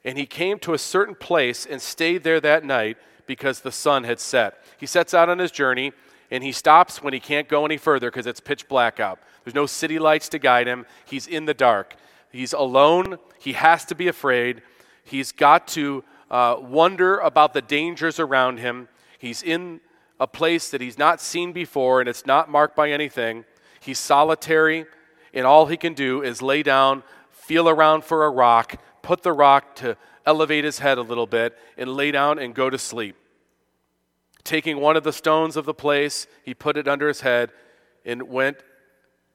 And 0.05 0.19
he 0.19 0.27
came 0.27 0.59
to 0.61 0.75
a 0.75 0.79
certain 0.79 1.15
place 1.15 1.67
and 1.67 1.81
stayed 1.81 2.23
there 2.23 2.41
that 2.41 2.65
night 2.65 2.97
because 3.27 3.61
the 3.61 3.73
sun 3.73 4.05
had 4.05 4.21
set. 4.21 4.63
He 4.79 4.87
sets 4.87 5.15
out 5.15 5.29
on 5.29 5.39
his 5.39 5.51
journey 5.51 5.93
and 6.31 6.45
he 6.45 6.53
stops 6.53 7.03
when 7.03 7.13
he 7.13 7.21
can't 7.21 7.49
go 7.49 7.65
any 7.65 7.77
further 7.77 8.11
because 8.11 8.27
it's 8.27 8.41
pitch 8.41 8.69
black 8.69 9.01
out. 9.01 9.19
There's 9.45 9.55
no 9.55 9.67
city 9.67 9.99
lights 9.99 10.29
to 10.31 10.39
guide 10.39 10.67
him. 10.67 10.87
He's 11.05 11.27
in 11.27 11.45
the 11.45 11.55
dark. 11.55 11.97
He's 12.31 12.53
alone. 12.53 13.19
He 13.39 13.55
has 13.55 13.85
to 13.87 13.95
be 13.95 14.09
afraid. 14.09 14.63
He's 15.05 15.33
got 15.33 15.67
to 15.69 16.05
uh, 16.31 16.57
wonder 16.61 17.19
about 17.19 17.53
the 17.55 17.63
dangers 17.63 18.21
around 18.21 18.59
him. 18.59 18.89
He's 19.19 19.43
in 19.43 19.81
a 20.19 20.27
place 20.27 20.71
that 20.71 20.81
he's 20.81 20.99
not 20.99 21.21
seen 21.21 21.53
before 21.53 22.01
and 22.01 22.09
it's 22.09 22.27
not 22.27 22.51
marked 22.51 22.77
by 22.77 22.91
anything. 22.91 23.45
He's 23.81 23.99
solitary, 23.99 24.85
and 25.33 25.47
all 25.47 25.67
he 25.67 25.77
can 25.77 25.95
do 25.95 26.23
is 26.23 26.43
lay 26.43 26.63
down, 26.63 27.03
feel 27.31 27.69
around 27.69 28.05
for 28.05 28.27
a 28.27 28.31
rock, 28.31 28.77
put 29.03 29.23
the 29.23 29.33
rock 29.33 29.75
to 29.77 29.97
elevate 30.27 30.65
his 30.65 30.81
head 30.81 30.99
a 30.99 31.03
little 31.03 31.27
bit, 31.27 31.57
and 31.79 31.95
lay 31.95 32.11
down 32.11 32.39
and 32.39 32.55
go 32.55 32.69
to 32.69 32.79
sleep. 32.79 33.17
Taking 34.45 34.79
one 34.79 34.97
of 34.97 35.03
the 35.03 35.13
stones 35.13 35.57
of 35.57 35.65
the 35.65 35.75
place, 35.75 36.27
he 36.43 36.53
put 36.53 36.77
it 36.77 36.87
under 36.87 37.09
his 37.09 37.23
head 37.23 37.51
and 38.05 38.23
went 38.25 38.59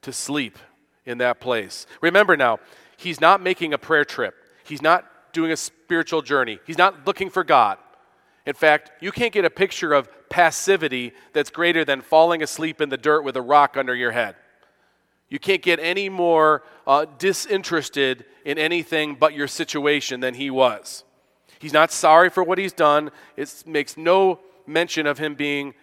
to 0.04 0.14
sleep 0.14 0.60
in 1.06 1.18
that 1.18 1.40
place. 1.40 1.88
Remember 2.02 2.38
now, 2.38 2.60
he's 2.98 3.20
not 3.20 3.42
making 3.42 3.74
a 3.74 3.78
prayer 3.78 4.06
trip. 4.06 4.36
He's 4.64 4.82
not 4.82 5.06
doing 5.36 5.52
a 5.52 5.58
spiritual 5.58 6.24
journey. 6.24 6.60
He's 6.66 6.78
not 6.78 7.06
looking 7.06 7.30
for 7.30 7.44
God. 7.44 7.78
In 8.46 8.54
fact, 8.54 8.92
you 9.02 9.12
can't 9.12 9.34
get 9.34 9.44
a 9.44 9.50
picture 9.50 9.94
of 9.94 10.08
passivity 10.30 11.14
that's 11.34 11.50
greater 11.50 11.84
than 11.84 12.02
falling 12.02 12.42
asleep 12.42 12.80
in 12.80 12.90
the 12.90 12.98
dirt 12.98 13.24
with 13.24 13.36
a 13.36 13.42
rock 13.42 13.76
under 13.76 13.94
your 13.94 14.12
head. 14.12 14.36
You 15.30 15.40
can't 15.40 15.62
get 15.62 15.80
any 15.80 16.08
more 16.08 16.64
uh, 16.88 17.06
disinterested 17.18 18.26
in 18.46 18.58
anything 18.58 19.16
but 19.16 19.34
your 19.34 19.48
situation 19.48 20.22
than 20.22 20.36
he 20.36 20.50
was. 20.50 21.04
He's 21.60 21.74
not 21.74 21.92
sorry 21.92 22.30
for 22.30 22.44
what 22.44 22.58
he's 22.58 22.74
done. 22.74 23.12
It 23.36 23.64
makes 23.66 23.98
no 23.98 24.40
mention 24.66 25.08
of 25.08 25.18
him 25.18 25.36
being 25.36 25.74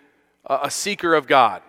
a, 0.46 0.60
a 0.64 0.70
seeker 0.70 1.14
of 1.14 1.26
God. 1.26 1.62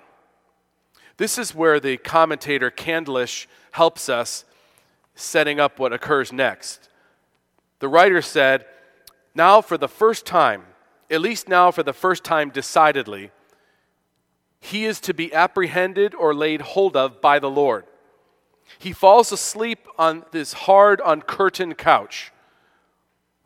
This 1.17 1.37
is 1.37 1.53
where 1.53 1.79
the 1.79 1.97
commentator 1.97 2.71
Candlish 2.71 3.47
helps 3.71 4.07
us 4.07 4.45
setting 5.15 5.59
up 5.59 5.79
what 5.79 5.91
occurs 5.91 6.31
next. 6.31 6.89
The 7.83 7.89
writer 7.89 8.21
said, 8.21 8.63
Now, 9.35 9.59
for 9.59 9.77
the 9.77 9.89
first 9.89 10.25
time, 10.25 10.67
at 11.11 11.19
least 11.19 11.49
now 11.49 11.69
for 11.69 11.83
the 11.83 11.91
first 11.91 12.23
time 12.23 12.49
decidedly, 12.49 13.31
he 14.61 14.85
is 14.85 15.01
to 15.01 15.13
be 15.13 15.33
apprehended 15.33 16.15
or 16.15 16.33
laid 16.33 16.61
hold 16.61 16.95
of 16.95 17.19
by 17.19 17.39
the 17.39 17.49
Lord. 17.49 17.83
He 18.79 18.93
falls 18.93 19.33
asleep 19.33 19.85
on 19.97 20.23
this 20.31 20.53
hard, 20.53 21.01
uncurtained 21.05 21.77
couch, 21.77 22.31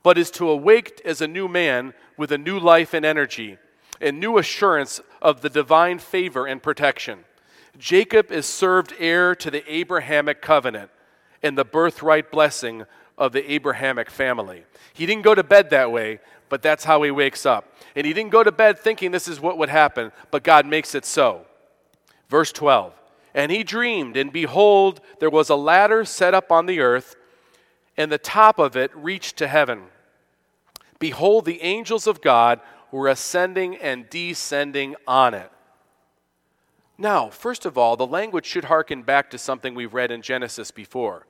but 0.03 0.19
is 0.19 0.29
to 0.29 0.51
awake 0.51 1.01
as 1.03 1.19
a 1.19 1.27
new 1.27 1.47
man 1.47 1.95
with 2.15 2.31
a 2.31 2.37
new 2.37 2.59
life 2.59 2.93
and 2.93 3.03
energy 3.03 3.57
and 3.99 4.19
new 4.19 4.37
assurance 4.37 5.01
of 5.19 5.41
the 5.41 5.49
divine 5.49 5.97
favor 5.97 6.45
and 6.45 6.61
protection. 6.61 7.25
Jacob 7.79 8.31
is 8.31 8.45
served 8.45 8.93
heir 8.99 9.33
to 9.33 9.49
the 9.49 9.63
Abrahamic 9.67 10.43
covenant 10.43 10.91
and 11.41 11.57
the 11.57 11.65
birthright 11.65 12.29
blessing 12.29 12.85
of 13.17 13.31
the 13.31 13.51
Abrahamic 13.51 14.09
family. 14.09 14.63
He 14.93 15.05
didn't 15.05 15.23
go 15.23 15.35
to 15.35 15.43
bed 15.43 15.69
that 15.71 15.91
way, 15.91 16.19
but 16.49 16.61
that's 16.61 16.83
how 16.83 17.01
he 17.03 17.11
wakes 17.11 17.45
up. 17.45 17.73
And 17.95 18.05
he 18.05 18.13
didn't 18.13 18.31
go 18.31 18.43
to 18.43 18.51
bed 18.51 18.79
thinking 18.79 19.11
this 19.11 19.27
is 19.27 19.39
what 19.39 19.57
would 19.57 19.69
happen, 19.69 20.11
but 20.31 20.43
God 20.43 20.65
makes 20.65 20.95
it 20.95 21.05
so. 21.05 21.45
Verse 22.29 22.51
12 22.51 22.93
And 23.33 23.51
he 23.51 23.63
dreamed, 23.63 24.17
and 24.17 24.31
behold, 24.31 25.01
there 25.19 25.29
was 25.29 25.49
a 25.49 25.55
ladder 25.55 26.05
set 26.05 26.33
up 26.33 26.51
on 26.51 26.65
the 26.65 26.79
earth, 26.79 27.15
and 27.95 28.11
the 28.11 28.17
top 28.17 28.59
of 28.59 28.75
it 28.75 28.95
reached 28.95 29.37
to 29.37 29.47
heaven. 29.47 29.83
Behold, 30.99 31.45
the 31.45 31.61
angels 31.61 32.07
of 32.07 32.21
God 32.21 32.59
were 32.91 33.07
ascending 33.07 33.75
and 33.75 34.09
descending 34.09 34.95
on 35.07 35.33
it. 35.33 35.51
Now, 36.97 37.29
first 37.29 37.65
of 37.65 37.77
all, 37.77 37.95
the 37.95 38.07
language 38.07 38.45
should 38.45 38.65
harken 38.65 39.03
back 39.03 39.29
to 39.29 39.37
something 39.37 39.75
we've 39.75 39.93
read 39.93 40.11
in 40.11 40.21
Genesis 40.23 40.71
before. 40.71 41.27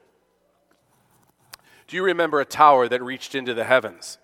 Do 1.88 1.96
you 1.96 2.04
remember 2.04 2.40
a 2.40 2.46
tower 2.46 2.90
that 2.90 3.02
reached 3.02 3.34
into 3.34 3.54
the 3.54 3.64
heavens? 3.64 4.18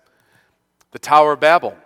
The 0.92 0.98
Tower 0.98 1.32
of 1.32 1.40
Babel. 1.40 1.76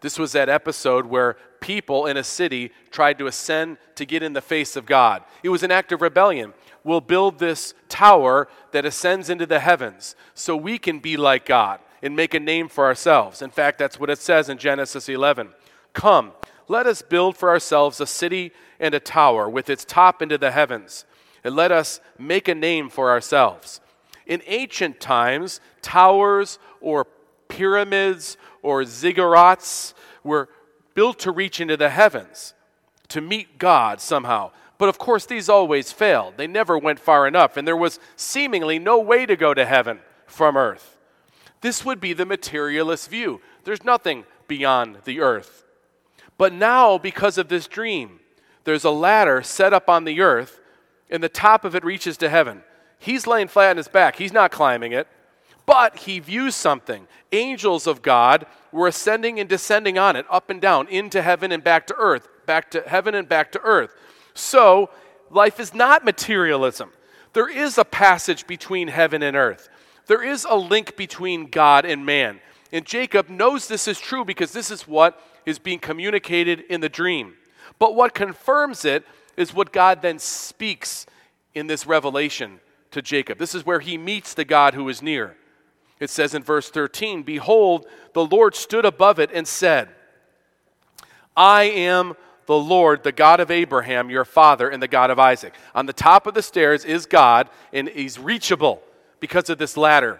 This 0.00 0.18
was 0.18 0.32
that 0.32 0.48
episode 0.48 1.06
where 1.06 1.36
people 1.60 2.06
in 2.06 2.16
a 2.16 2.24
city 2.24 2.72
tried 2.90 3.18
to 3.18 3.26
ascend 3.26 3.76
to 3.96 4.06
get 4.06 4.22
in 4.22 4.32
the 4.32 4.40
face 4.40 4.76
of 4.76 4.86
God. 4.86 5.22
It 5.42 5.48
was 5.48 5.62
an 5.62 5.70
act 5.70 5.92
of 5.92 6.00
rebellion. 6.00 6.54
We'll 6.84 7.00
build 7.00 7.38
this 7.38 7.74
tower 7.88 8.48
that 8.72 8.86
ascends 8.86 9.28
into 9.28 9.46
the 9.46 9.60
heavens 9.60 10.14
so 10.34 10.56
we 10.56 10.78
can 10.78 11.00
be 11.00 11.16
like 11.16 11.44
God 11.44 11.80
and 12.02 12.14
make 12.14 12.34
a 12.34 12.40
name 12.40 12.68
for 12.68 12.84
ourselves. 12.86 13.42
In 13.42 13.50
fact, 13.50 13.78
that's 13.78 13.98
what 13.98 14.10
it 14.10 14.18
says 14.18 14.48
in 14.48 14.58
Genesis 14.58 15.08
11. 15.08 15.50
Come, 15.92 16.32
let 16.68 16.86
us 16.86 17.02
build 17.02 17.36
for 17.36 17.50
ourselves 17.50 18.00
a 18.00 18.06
city 18.06 18.52
and 18.78 18.94
a 18.94 19.00
tower 19.00 19.48
with 19.48 19.68
its 19.68 19.84
top 19.84 20.22
into 20.22 20.38
the 20.38 20.50
heavens, 20.50 21.04
and 21.42 21.56
let 21.56 21.72
us 21.72 22.00
make 22.18 22.48
a 22.48 22.54
name 22.54 22.88
for 22.88 23.10
ourselves. 23.10 23.80
In 24.26 24.42
ancient 24.46 25.00
times, 25.00 25.60
towers 25.82 26.58
or 26.80 27.06
pyramids 27.48 28.36
or 28.62 28.82
ziggurats 28.82 29.94
were 30.24 30.48
built 30.94 31.18
to 31.20 31.30
reach 31.30 31.60
into 31.60 31.76
the 31.76 31.90
heavens, 31.90 32.54
to 33.08 33.20
meet 33.20 33.58
God 33.58 34.00
somehow. 34.00 34.50
But 34.78 34.88
of 34.88 34.98
course, 34.98 35.26
these 35.26 35.48
always 35.48 35.92
failed. 35.92 36.34
They 36.36 36.46
never 36.46 36.76
went 36.76 36.98
far 36.98 37.26
enough, 37.26 37.56
and 37.56 37.66
there 37.66 37.76
was 37.76 38.00
seemingly 38.16 38.78
no 38.78 38.98
way 38.98 39.24
to 39.26 39.36
go 39.36 39.54
to 39.54 39.64
heaven 39.64 40.00
from 40.26 40.56
earth. 40.56 40.98
This 41.60 41.84
would 41.84 42.00
be 42.00 42.12
the 42.12 42.26
materialist 42.26 43.08
view. 43.08 43.40
There's 43.64 43.84
nothing 43.84 44.24
beyond 44.48 44.98
the 45.04 45.20
earth. 45.20 45.64
But 46.38 46.52
now, 46.52 46.98
because 46.98 47.38
of 47.38 47.48
this 47.48 47.66
dream, 47.66 48.20
there's 48.64 48.84
a 48.84 48.90
ladder 48.90 49.42
set 49.42 49.72
up 49.72 49.88
on 49.88 50.04
the 50.04 50.20
earth, 50.20 50.60
and 51.08 51.22
the 51.22 51.28
top 51.28 51.64
of 51.64 51.74
it 51.74 51.84
reaches 51.84 52.16
to 52.18 52.28
heaven. 52.28 52.62
He's 52.98 53.26
laying 53.26 53.48
flat 53.48 53.70
on 53.70 53.76
his 53.76 53.88
back, 53.88 54.16
he's 54.16 54.32
not 54.32 54.50
climbing 54.50 54.92
it. 54.92 55.08
But 55.66 55.96
he 55.98 56.20
views 56.20 56.54
something. 56.54 57.08
Angels 57.32 57.88
of 57.88 58.00
God 58.00 58.46
were 58.70 58.86
ascending 58.86 59.40
and 59.40 59.48
descending 59.48 59.98
on 59.98 60.14
it, 60.14 60.24
up 60.30 60.48
and 60.48 60.60
down, 60.60 60.86
into 60.86 61.20
heaven 61.20 61.50
and 61.50 61.62
back 61.62 61.88
to 61.88 61.94
earth, 61.96 62.28
back 62.46 62.70
to 62.70 62.82
heaven 62.82 63.16
and 63.16 63.28
back 63.28 63.50
to 63.52 63.60
earth. 63.62 63.90
So, 64.32 64.90
life 65.28 65.58
is 65.58 65.74
not 65.74 66.04
materialism. 66.04 66.92
There 67.32 67.48
is 67.48 67.78
a 67.78 67.84
passage 67.84 68.46
between 68.46 68.88
heaven 68.88 69.22
and 69.22 69.36
earth, 69.36 69.68
there 70.06 70.22
is 70.22 70.46
a 70.48 70.54
link 70.54 70.96
between 70.96 71.50
God 71.50 71.84
and 71.84 72.06
man. 72.06 72.40
And 72.72 72.84
Jacob 72.84 73.28
knows 73.28 73.68
this 73.68 73.88
is 73.88 73.98
true 73.98 74.24
because 74.24 74.52
this 74.52 74.70
is 74.70 74.88
what 74.88 75.20
is 75.46 75.58
being 75.58 75.78
communicated 75.78 76.60
in 76.68 76.80
the 76.80 76.88
dream. 76.88 77.34
But 77.78 77.94
what 77.94 78.12
confirms 78.14 78.84
it 78.84 79.04
is 79.36 79.54
what 79.54 79.72
God 79.72 80.02
then 80.02 80.18
speaks 80.18 81.06
in 81.54 81.68
this 81.68 81.86
revelation 81.86 82.60
to 82.96 83.02
Jacob. 83.02 83.38
This 83.38 83.54
is 83.54 83.66
where 83.66 83.80
he 83.80 83.98
meets 83.98 84.32
the 84.32 84.44
God 84.44 84.72
who 84.72 84.88
is 84.88 85.02
near. 85.02 85.36
It 86.00 86.08
says 86.08 86.34
in 86.34 86.42
verse 86.42 86.70
13 86.70 87.22
Behold, 87.22 87.86
the 88.14 88.24
Lord 88.24 88.54
stood 88.54 88.84
above 88.84 89.18
it 89.18 89.30
and 89.32 89.46
said, 89.46 89.90
I 91.36 91.64
am 91.64 92.14
the 92.46 92.56
Lord, 92.56 93.02
the 93.02 93.12
God 93.12 93.40
of 93.40 93.50
Abraham, 93.50 94.08
your 94.08 94.24
father, 94.24 94.70
and 94.70 94.82
the 94.82 94.88
God 94.88 95.10
of 95.10 95.18
Isaac. 95.18 95.52
On 95.74 95.84
the 95.84 95.92
top 95.92 96.26
of 96.26 96.32
the 96.32 96.42
stairs 96.42 96.84
is 96.84 97.04
God, 97.04 97.50
and 97.70 97.88
he's 97.88 98.18
reachable 98.18 98.82
because 99.20 99.50
of 99.50 99.58
this 99.58 99.76
ladder. 99.76 100.18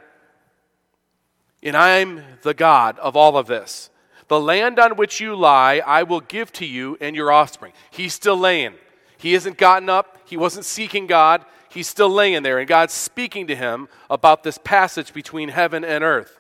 And 1.62 1.77
I'm 1.77 2.23
the 2.43 2.55
God 2.55 2.99
of 2.99 3.17
all 3.17 3.39
of 3.39 3.47
this. 3.47 3.89
The 4.29 4.41
land 4.41 4.79
on 4.79 4.97
which 4.97 5.21
you 5.21 5.35
lie, 5.35 5.81
I 5.87 6.03
will 6.03 6.21
give 6.21 6.53
to 6.55 6.67
you 6.67 6.99
and 7.01 7.17
your 7.17 7.33
offspring. 7.33 7.73
He's 7.91 8.12
still 8.12 8.37
laying. 8.37 8.75
He 9.17 9.33
hasn't 9.33 9.57
gotten 9.57 9.89
up. 9.89 10.19
He 10.27 10.37
wasn't 10.37 10.67
seeking 10.67 11.07
God. 11.07 11.45
He's 11.77 11.87
still 11.87 12.09
laying 12.09 12.43
there, 12.43 12.59
and 12.59 12.67
God's 12.67 12.95
speaking 12.95 13.49
to 13.49 13.55
him 13.55 13.91
about 14.09 14.43
this 14.43 14.57
passage 14.57 15.12
between 15.12 15.51
heaven 15.51 15.85
and 15.85 16.03
earth. 16.03 16.39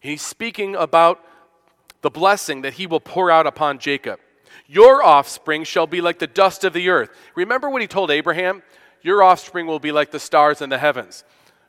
He's 0.00 0.22
speaking 0.22 0.74
about 0.74 1.24
the 2.00 2.10
blessing 2.10 2.62
that 2.62 2.72
he 2.72 2.88
will 2.88 2.98
pour 2.98 3.30
out 3.30 3.46
upon 3.46 3.78
Jacob. 3.78 4.18
Your 4.66 5.04
offspring 5.04 5.62
shall 5.62 5.86
be 5.86 6.00
like 6.00 6.18
the 6.18 6.26
dust 6.26 6.64
of 6.64 6.72
the 6.72 6.88
earth. 6.88 7.10
Remember 7.36 7.70
what 7.70 7.80
he 7.80 7.86
told 7.86 8.10
Abraham? 8.10 8.64
Your 9.02 9.22
offspring 9.22 9.68
will 9.68 9.78
be 9.78 9.92
like 9.92 10.10
the 10.10 10.18
stars 10.18 10.60
in 10.60 10.68
the 10.68 10.78
heavens. 10.78 11.22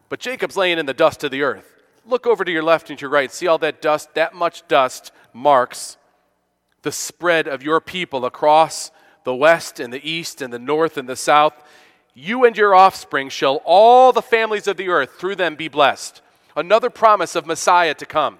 But 0.10 0.19
Jacob's 0.19 0.58
laying 0.58 0.80
in 0.80 0.88
the 0.88 0.93
dust 0.95 1.23
of 1.23 1.30
the 1.30 1.43
earth. 1.43 1.71
Look 2.04 2.25
over 2.25 2.43
to 2.43 2.51
your 2.51 2.63
left 2.63 2.89
and 2.89 2.97
to 2.97 3.04
your 3.04 3.12
right. 3.12 3.32
See 3.32 3.45
all 3.45 3.60
that 3.60 3.80
dust? 3.80 4.15
That 4.15 4.34
much 4.34 4.67
dust 4.67 5.12
marks 5.34 5.97
the 6.82 6.91
spread 6.91 7.47
of 7.47 7.62
your 7.62 7.80
people 7.80 8.25
across 8.25 8.89
the 9.23 9.36
west 9.36 9.80
and 9.80 9.93
the 9.93 10.10
east 10.10 10.41
and 10.41 10.51
the 10.51 10.58
north 10.58 10.97
and 10.97 11.08
the 11.08 11.15
south. 11.15 11.54
You 12.17 12.45
and 12.45 12.58
your 12.58 12.73
offspring 12.73 13.28
shall 13.28 13.58
all 13.65 14.13
the 14.13 14.21
families 14.21 14.67
of 14.67 14.78
the 14.78 14.88
earth 14.88 15.19
through 15.19 15.36
them 15.36 15.56
be 15.56 15.67
blessed. 15.67 16.21
Another 16.56 16.89
promise 16.89 17.36
of 17.36 17.45
Messiah 17.45 17.93
to 17.93 18.06
come, 18.06 18.39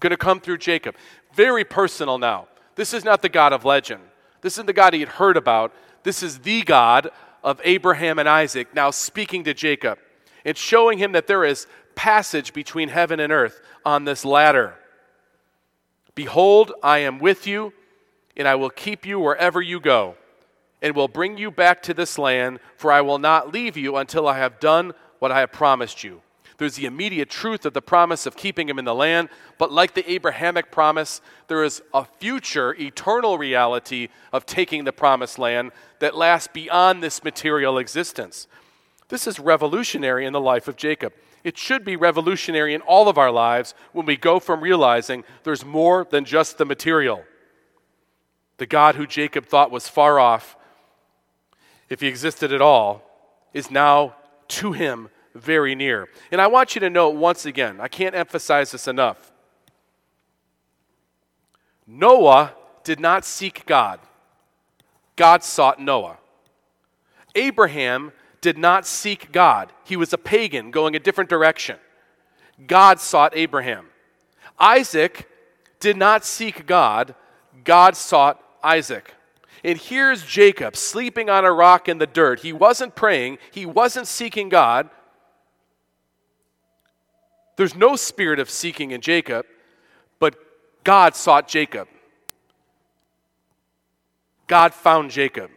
going 0.00 0.10
to 0.10 0.16
come 0.16 0.40
through 0.40 0.58
Jacob. 0.58 0.96
very 1.34 1.64
personal 1.64 2.18
now. 2.18 2.48
This 2.74 2.94
is 2.94 3.04
not 3.04 3.22
the 3.22 3.28
God 3.28 3.52
of 3.52 3.64
legend. 3.64 4.02
This 4.40 4.54
isn't 4.54 4.66
the 4.66 4.72
God 4.72 4.94
he 4.94 5.00
had 5.00 5.10
heard 5.10 5.36
about. 5.36 5.72
This 6.02 6.22
is 6.22 6.38
the 6.38 6.62
God 6.62 7.10
of 7.44 7.60
Abraham 7.62 8.18
and 8.18 8.28
Isaac 8.28 8.74
now 8.74 8.90
speaking 8.90 9.44
to 9.44 9.54
Jacob 9.54 9.98
and 10.44 10.56
showing 10.56 10.98
him 10.98 11.12
that 11.12 11.26
there 11.26 11.44
is 11.44 11.66
passage 11.94 12.52
between 12.52 12.88
heaven 12.88 13.20
and 13.20 13.32
earth 13.32 13.60
on 13.84 14.04
this 14.04 14.24
ladder. 14.24 14.74
Behold, 16.14 16.72
I 16.82 16.98
am 16.98 17.18
with 17.18 17.46
you, 17.46 17.72
and 18.36 18.48
I 18.48 18.54
will 18.54 18.70
keep 18.70 19.04
you 19.04 19.20
wherever 19.20 19.60
you 19.60 19.80
go, 19.80 20.16
and 20.82 20.94
will 20.94 21.08
bring 21.08 21.38
you 21.38 21.50
back 21.50 21.82
to 21.82 21.94
this 21.94 22.18
land, 22.18 22.60
for 22.76 22.90
I 22.90 23.00
will 23.00 23.18
not 23.18 23.52
leave 23.52 23.76
you 23.76 23.96
until 23.96 24.26
I 24.26 24.38
have 24.38 24.60
done 24.60 24.92
what 25.18 25.32
I 25.32 25.40
have 25.40 25.52
promised 25.52 26.02
you. 26.02 26.22
There's 26.60 26.76
the 26.76 26.84
immediate 26.84 27.30
truth 27.30 27.64
of 27.64 27.72
the 27.72 27.80
promise 27.80 28.26
of 28.26 28.36
keeping 28.36 28.68
him 28.68 28.78
in 28.78 28.84
the 28.84 28.94
land, 28.94 29.30
but 29.56 29.72
like 29.72 29.94
the 29.94 30.10
Abrahamic 30.10 30.70
promise, 30.70 31.22
there 31.48 31.64
is 31.64 31.80
a 31.94 32.04
future, 32.04 32.74
eternal 32.78 33.38
reality 33.38 34.08
of 34.30 34.44
taking 34.44 34.84
the 34.84 34.92
promised 34.92 35.38
land 35.38 35.72
that 36.00 36.16
lasts 36.16 36.50
beyond 36.52 37.02
this 37.02 37.24
material 37.24 37.78
existence. 37.78 38.46
This 39.08 39.26
is 39.26 39.40
revolutionary 39.40 40.26
in 40.26 40.34
the 40.34 40.40
life 40.40 40.68
of 40.68 40.76
Jacob. 40.76 41.14
It 41.42 41.56
should 41.56 41.82
be 41.82 41.96
revolutionary 41.96 42.74
in 42.74 42.82
all 42.82 43.08
of 43.08 43.16
our 43.16 43.30
lives 43.30 43.74
when 43.92 44.04
we 44.04 44.18
go 44.18 44.38
from 44.38 44.60
realizing 44.60 45.24
there's 45.44 45.64
more 45.64 46.06
than 46.10 46.26
just 46.26 46.58
the 46.58 46.66
material. 46.66 47.24
The 48.58 48.66
God 48.66 48.96
who 48.96 49.06
Jacob 49.06 49.46
thought 49.46 49.70
was 49.70 49.88
far 49.88 50.20
off, 50.20 50.58
if 51.90 52.00
he 52.00 52.06
existed 52.06 52.52
at 52.52 52.62
all, 52.62 53.02
is 53.52 53.70
now 53.70 54.14
to 54.48 54.72
him 54.72 55.10
very 55.34 55.74
near. 55.74 56.08
And 56.30 56.40
I 56.40 56.46
want 56.46 56.74
you 56.74 56.80
to 56.80 56.88
note 56.90 57.10
once 57.10 57.44
again, 57.44 57.80
I 57.80 57.88
can't 57.88 58.14
emphasize 58.14 58.70
this 58.70 58.88
enough. 58.88 59.32
Noah 61.86 62.54
did 62.84 63.00
not 63.00 63.24
seek 63.24 63.66
God, 63.66 64.00
God 65.16 65.42
sought 65.42 65.80
Noah. 65.80 66.18
Abraham 67.34 68.12
did 68.40 68.56
not 68.56 68.86
seek 68.86 69.32
God, 69.32 69.72
he 69.84 69.96
was 69.96 70.12
a 70.12 70.18
pagan 70.18 70.70
going 70.70 70.94
a 70.94 71.00
different 71.00 71.28
direction. 71.28 71.76
God 72.66 73.00
sought 73.00 73.36
Abraham. 73.36 73.86
Isaac 74.58 75.28
did 75.80 75.96
not 75.96 76.24
seek 76.24 76.66
God, 76.66 77.14
God 77.64 77.96
sought 77.96 78.42
Isaac. 78.62 79.14
And 79.62 79.78
here's 79.78 80.24
Jacob 80.24 80.76
sleeping 80.76 81.28
on 81.28 81.44
a 81.44 81.52
rock 81.52 81.88
in 81.88 81.98
the 81.98 82.06
dirt. 82.06 82.40
He 82.40 82.52
wasn't 82.52 82.94
praying, 82.94 83.38
he 83.50 83.66
wasn't 83.66 84.06
seeking 84.06 84.48
God, 84.48 84.88
there's 87.60 87.76
no 87.76 87.94
spirit 87.94 88.38
of 88.38 88.48
seeking 88.48 88.90
in 88.90 89.02
Jacob, 89.02 89.44
but 90.18 90.34
God 90.82 91.14
sought 91.14 91.46
Jacob. 91.46 91.88
God 94.46 94.72
found 94.72 95.10
Jacob. 95.10 95.50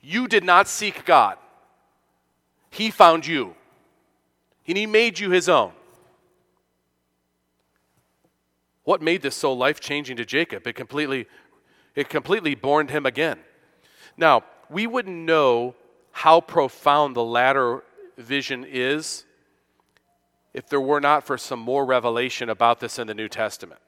You 0.00 0.26
did 0.26 0.42
not 0.42 0.68
seek 0.68 1.04
God, 1.04 1.36
He 2.70 2.90
found 2.90 3.26
you, 3.26 3.54
and 4.66 4.78
He 4.78 4.86
made 4.86 5.18
you 5.18 5.28
His 5.28 5.50
own. 5.50 5.72
What 8.84 9.02
made 9.02 9.20
this 9.20 9.36
so 9.36 9.52
life 9.52 9.80
changing 9.80 10.16
to 10.16 10.24
Jacob? 10.24 10.66
It 10.66 10.72
completely, 10.72 11.26
it 11.94 12.08
completely 12.08 12.54
borned 12.54 12.90
him 12.90 13.06
again. 13.06 13.38
Now, 14.16 14.44
we 14.68 14.86
wouldn't 14.86 15.16
know 15.16 15.74
how 16.12 16.40
profound 16.40 17.16
the 17.16 17.24
ladder 17.24 17.82
vision 18.16 18.64
is 18.68 19.24
if 20.54 20.68
there 20.68 20.80
were 20.80 21.00
not 21.00 21.24
for 21.24 21.38
some 21.38 21.58
more 21.58 21.84
revelation 21.84 22.50
about 22.50 22.80
this 22.80 22.98
in 22.98 23.06
the 23.06 23.14
New 23.14 23.28
Testament. 23.28 23.80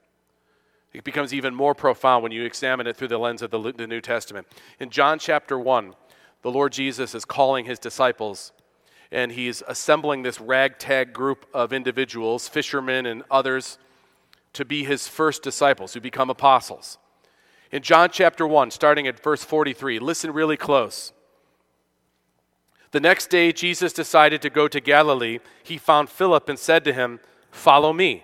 It 0.93 1.05
becomes 1.05 1.35
even 1.35 1.55
more 1.55 1.75
profound 1.75 2.23
when 2.23 2.33
you 2.33 2.45
examine 2.45 2.87
it 2.87 2.97
through 2.97 3.09
the 3.09 3.19
lens 3.19 3.43
of 3.43 3.51
the, 3.51 3.73
the 3.73 3.87
New 3.87 4.01
Testament. 4.01 4.47
In 4.79 4.91
John 4.91 5.19
chapter 5.19 5.59
1, 5.59 5.95
the 6.43 6.51
Lord 6.51 6.73
Jesus 6.73 7.15
is 7.15 7.25
calling 7.25 7.65
his 7.65 7.79
disciples 7.79 8.53
and 9.11 9.33
he's 9.33 9.63
assembling 9.69 10.23
this 10.23 10.41
ragtag 10.41 11.13
group 11.13 11.47
of 11.55 11.73
individuals, 11.73 12.49
fishermen 12.49 13.07
and 13.07 13.23
others, 13.31 13.79
to 14.53 14.65
be 14.65 14.85
his 14.85 15.07
first 15.07 15.43
disciples 15.43 15.95
who 15.95 16.01
become 16.01 16.31
apostles. 16.31 16.99
In 17.75 17.83
John 17.83 18.11
chapter 18.13 18.47
1, 18.47 18.71
starting 18.71 19.09
at 19.09 19.19
verse 19.19 19.43
43, 19.43 19.99
listen 19.99 20.33
really 20.33 20.57
close. 20.57 21.13
The 22.93 23.01
next 23.01 23.31
day, 23.31 23.51
Jesus 23.51 23.93
decided 23.93 24.41
to 24.43 24.49
go 24.49 24.69
to 24.69 24.79
Galilee. 24.79 25.41
He 25.65 25.77
found 25.77 26.09
Philip 26.09 26.49
and 26.49 26.57
said 26.57 26.85
to 26.85 26.93
him, 26.93 27.19
Follow 27.51 27.93
me. 27.93 28.23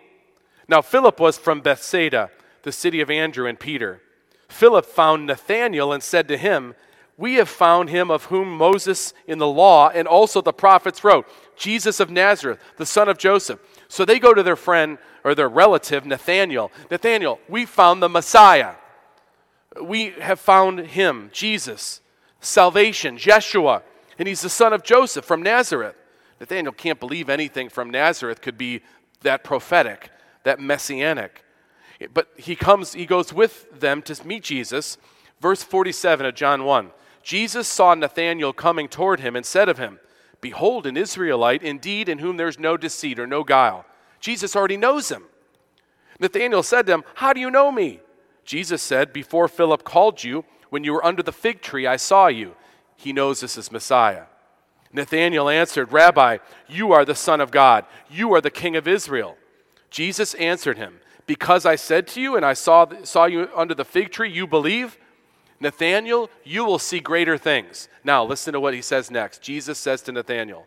Now, 0.69 0.81
Philip 0.83 1.19
was 1.19 1.37
from 1.37 1.63
Bethsaida, 1.63 2.31
the 2.63 2.71
city 2.71 3.01
of 3.01 3.11
Andrew 3.11 3.49
and 3.49 3.59
Peter. 3.59 4.01
Philip 4.49 4.87
found 4.87 5.27
Nathanael 5.27 5.93
and 5.93 6.01
said 6.01 6.29
to 6.29 6.37
him, 6.37 6.77
We 7.17 7.35
have 7.35 7.49
found 7.49 7.91
him 7.91 8.09
of 8.09 8.27
whom 8.27 8.57
Moses 8.57 9.13
in 9.27 9.39
the 9.39 9.49
law 9.49 9.89
and 9.89 10.07
also 10.07 10.41
the 10.41 10.53
prophets 10.53 11.03
wrote, 11.03 11.27
Jesus 11.57 11.99
of 11.99 12.09
Nazareth, 12.09 12.61
the 12.77 12.87
son 12.87 13.09
of 13.09 13.19
Joseph. 13.19 13.59
So 13.89 14.05
they 14.05 14.21
go 14.21 14.33
to 14.33 14.45
their 14.45 14.55
friend 14.55 14.99
or 15.25 15.35
their 15.35 15.49
relative, 15.49 16.07
Nathanael. 16.07 16.71
Nathanael, 16.89 17.41
we 17.49 17.67
found 17.67 18.01
the 18.01 18.09
Messiah. 18.09 18.75
We 19.81 20.11
have 20.21 20.41
found 20.41 20.81
him, 20.81 21.31
Jesus, 21.33 22.01
salvation, 22.41 23.19
Jeshua 23.19 23.83
and 24.21 24.29
he's 24.29 24.43
the 24.43 24.51
son 24.51 24.75
of 24.75 24.85
Joseph 24.85 25.25
from 25.25 25.43
Nazareth. 25.43 25.97
Nathanael 26.39 26.73
can't 26.73 27.01
believe 27.01 27.31
anything 27.31 27.71
from 27.71 27.89
Nazareth 27.89 28.43
could 28.43 28.59
be 28.59 28.83
that 29.23 29.43
prophetic, 29.43 30.11
that 30.45 30.61
messianic. 30.61 31.43
But 32.13 32.29
he 32.37 32.55
comes, 32.55 32.93
he 32.93 33.07
goes 33.07 33.33
with 33.33 33.81
them 33.81 34.03
to 34.03 34.27
meet 34.27 34.43
Jesus. 34.43 34.99
Verse 35.41 35.63
47 35.63 36.27
of 36.27 36.35
John 36.35 36.65
1. 36.65 36.91
Jesus 37.23 37.67
saw 37.67 37.95
Nathanael 37.95 38.53
coming 38.53 38.89
toward 38.89 39.21
him 39.21 39.37
and 39.37 39.47
said 39.47 39.71
of 39.71 39.79
him, 39.79 39.99
Behold, 40.43 40.87
an 40.87 40.99
Israelite, 40.99 41.63
indeed, 41.63 42.07
in 42.07 42.19
whom 42.19 42.37
there's 42.37 42.59
no 42.59 42.77
deceit 42.77 43.19
or 43.19 43.27
no 43.27 43.43
guile. 43.43 43.87
Jesus 44.21 44.55
already 44.55 44.77
knows 44.77 45.11
him. 45.11 45.25
Nathanael 46.19 46.63
said 46.63 46.85
to 46.87 46.93
him, 46.93 47.05
How 47.15 47.33
do 47.33 47.41
you 47.41 47.51
know 47.51 47.73
me? 47.73 48.01
Jesus 48.51 48.83
said, 48.83 49.13
Before 49.13 49.47
Philip 49.47 49.85
called 49.85 50.25
you, 50.25 50.45
when 50.71 50.83
you 50.83 50.93
were 50.93 51.05
under 51.07 51.23
the 51.23 51.31
fig 51.31 51.63
tree, 51.63 51.87
I 51.87 51.95
saw 51.95 52.27
you 52.27 52.57
he 52.97 53.13
knows 53.13 53.39
this 53.39 53.57
is 53.57 53.71
Messiah. 53.71 54.25
Nathanael 54.93 55.49
answered, 55.49 55.93
Rabbi, 55.93 56.39
you 56.69 56.91
are 56.91 57.05
the 57.05 57.15
Son 57.15 57.41
of 57.41 57.53
God. 57.53 57.85
You 58.11 58.35
are 58.35 58.41
the 58.41 58.51
King 58.51 58.75
of 58.75 58.89
Israel. 58.89 59.37
Jesus 59.89 60.35
answered 60.35 60.79
him, 60.79 60.99
Because 61.27 61.65
I 61.65 61.77
said 61.77 62.09
to 62.09 62.21
you, 62.21 62.35
and 62.35 62.45
I 62.45 62.55
saw, 62.55 62.89
saw 63.05 63.27
you 63.27 63.49
under 63.55 63.73
the 63.73 63.85
fig 63.85 64.11
tree, 64.11 64.33
you 64.33 64.49
believe? 64.49 64.99
Nathanael, 65.61 66.29
you 66.43 66.65
will 66.65 66.81
see 66.81 66.99
greater 66.99 67.39
things. 67.39 67.89
Now, 68.03 68.25
listen 68.25 68.53
to 68.55 68.59
what 68.59 68.75
he 68.75 68.83
says 68.83 69.13
next. 69.13 69.43
Jesus 69.43 69.79
says 69.79 70.03
to 70.03 70.13
Nathanael, 70.13 70.67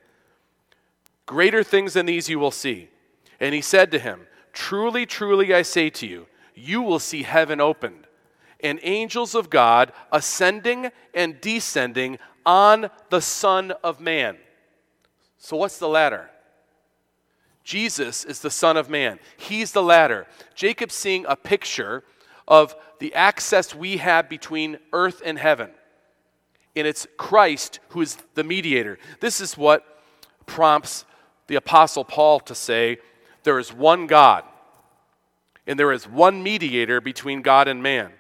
Greater 1.26 1.66
things 1.66 1.96
than 1.96 2.06
these 2.06 2.30
you 2.30 2.40
will 2.40 2.50
see. 2.50 2.88
And 3.42 3.54
he 3.54 3.60
said 3.60 3.92
to 3.92 4.00
him, 4.00 4.22
Truly, 4.54 5.06
truly, 5.06 5.54
I 5.54 5.64
say 5.64 5.90
to 5.90 6.08
you, 6.08 6.28
you 6.56 6.82
will 6.82 7.00
see 7.00 7.24
heaven 7.24 7.60
opened 7.60 8.08
and 8.64 8.80
angels 8.82 9.36
of 9.36 9.50
God 9.50 9.92
ascending 10.12 10.90
and 11.14 11.40
descending 11.42 12.18
on 12.46 12.90
the 13.10 13.22
Son 13.22 13.72
of 13.84 14.00
Man. 14.00 14.38
So, 15.38 15.58
what's 15.58 15.78
the 15.78 15.90
ladder? 15.90 16.30
Jesus 17.64 18.24
is 18.24 18.40
the 18.40 18.50
Son 18.50 18.78
of 18.78 18.90
Man. 18.90 19.20
He's 19.38 19.72
the 19.72 19.84
ladder. 19.84 20.28
Jacob's 20.56 20.96
seeing 20.96 21.26
a 21.28 21.36
picture 21.36 22.04
of 22.48 22.76
the 23.00 23.14
access 23.14 23.74
we 23.74 23.98
have 23.98 24.30
between 24.30 24.78
earth 24.92 25.22
and 25.24 25.38
heaven. 25.38 25.70
And 26.76 26.88
it's 26.88 27.08
Christ 27.18 27.80
who 27.90 28.02
is 28.02 28.18
the 28.34 28.44
mediator. 28.44 28.98
This 29.20 29.40
is 29.40 29.58
what 29.58 29.86
prompts 30.46 31.06
the 31.48 31.56
Apostle 31.56 32.04
Paul 32.04 32.40
to 32.42 32.56
say 32.56 32.98
there 33.44 33.60
is 33.60 33.74
one 33.74 34.08
God, 34.08 34.44
and 35.66 35.80
there 35.80 35.92
is 35.92 36.08
one 36.08 36.44
mediator 36.44 37.02
between 37.02 37.42
God 37.42 37.68
and 37.68 37.82
man 37.82 38.14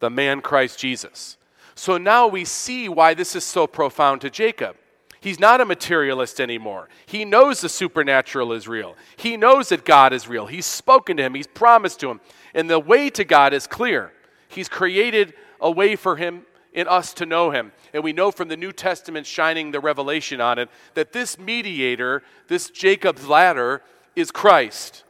the 0.00 0.10
man 0.10 0.42
Christ 0.42 0.78
Jesus. 0.78 1.38
So 1.74 1.96
now 1.96 2.26
we 2.26 2.44
see 2.44 2.90
why 2.90 3.14
this 3.14 3.34
is 3.34 3.42
so 3.42 3.66
profound 3.66 4.20
to 4.20 4.28
Jacob. 4.28 4.76
He's 5.18 5.40
not 5.40 5.62
a 5.62 5.64
materialist 5.64 6.40
anymore. 6.40 6.90
He 7.06 7.24
knows 7.24 7.62
the 7.62 7.70
supernatural 7.70 8.52
is 8.52 8.68
real. 8.68 8.96
He 9.16 9.38
knows 9.38 9.70
that 9.70 9.86
God 9.86 10.12
is 10.12 10.28
real. 10.28 10.44
He's 10.44 10.66
spoken 10.66 11.16
to 11.16 11.22
him, 11.22 11.34
he's 11.34 11.46
promised 11.46 12.00
to 12.00 12.10
him. 12.10 12.20
And 12.52 12.68
the 12.68 12.78
way 12.78 13.08
to 13.10 13.24
God 13.24 13.54
is 13.54 13.66
clear. 13.66 14.12
He's 14.48 14.68
created 14.68 15.32
a 15.58 15.70
way 15.70 15.96
for 15.96 16.16
him 16.16 16.44
in 16.74 16.86
us 16.86 17.14
to 17.14 17.24
know 17.24 17.50
him. 17.50 17.72
And 17.94 18.04
we 18.04 18.12
know 18.12 18.30
from 18.30 18.48
the 18.48 18.56
New 18.58 18.72
Testament 18.72 19.26
shining 19.26 19.70
the 19.70 19.80
revelation 19.80 20.42
on 20.42 20.58
it 20.58 20.68
that 20.92 21.12
this 21.12 21.38
mediator, 21.38 22.22
this 22.48 22.68
Jacob's 22.68 23.26
ladder, 23.26 23.80
is 24.14 24.30
Christ. 24.30 25.04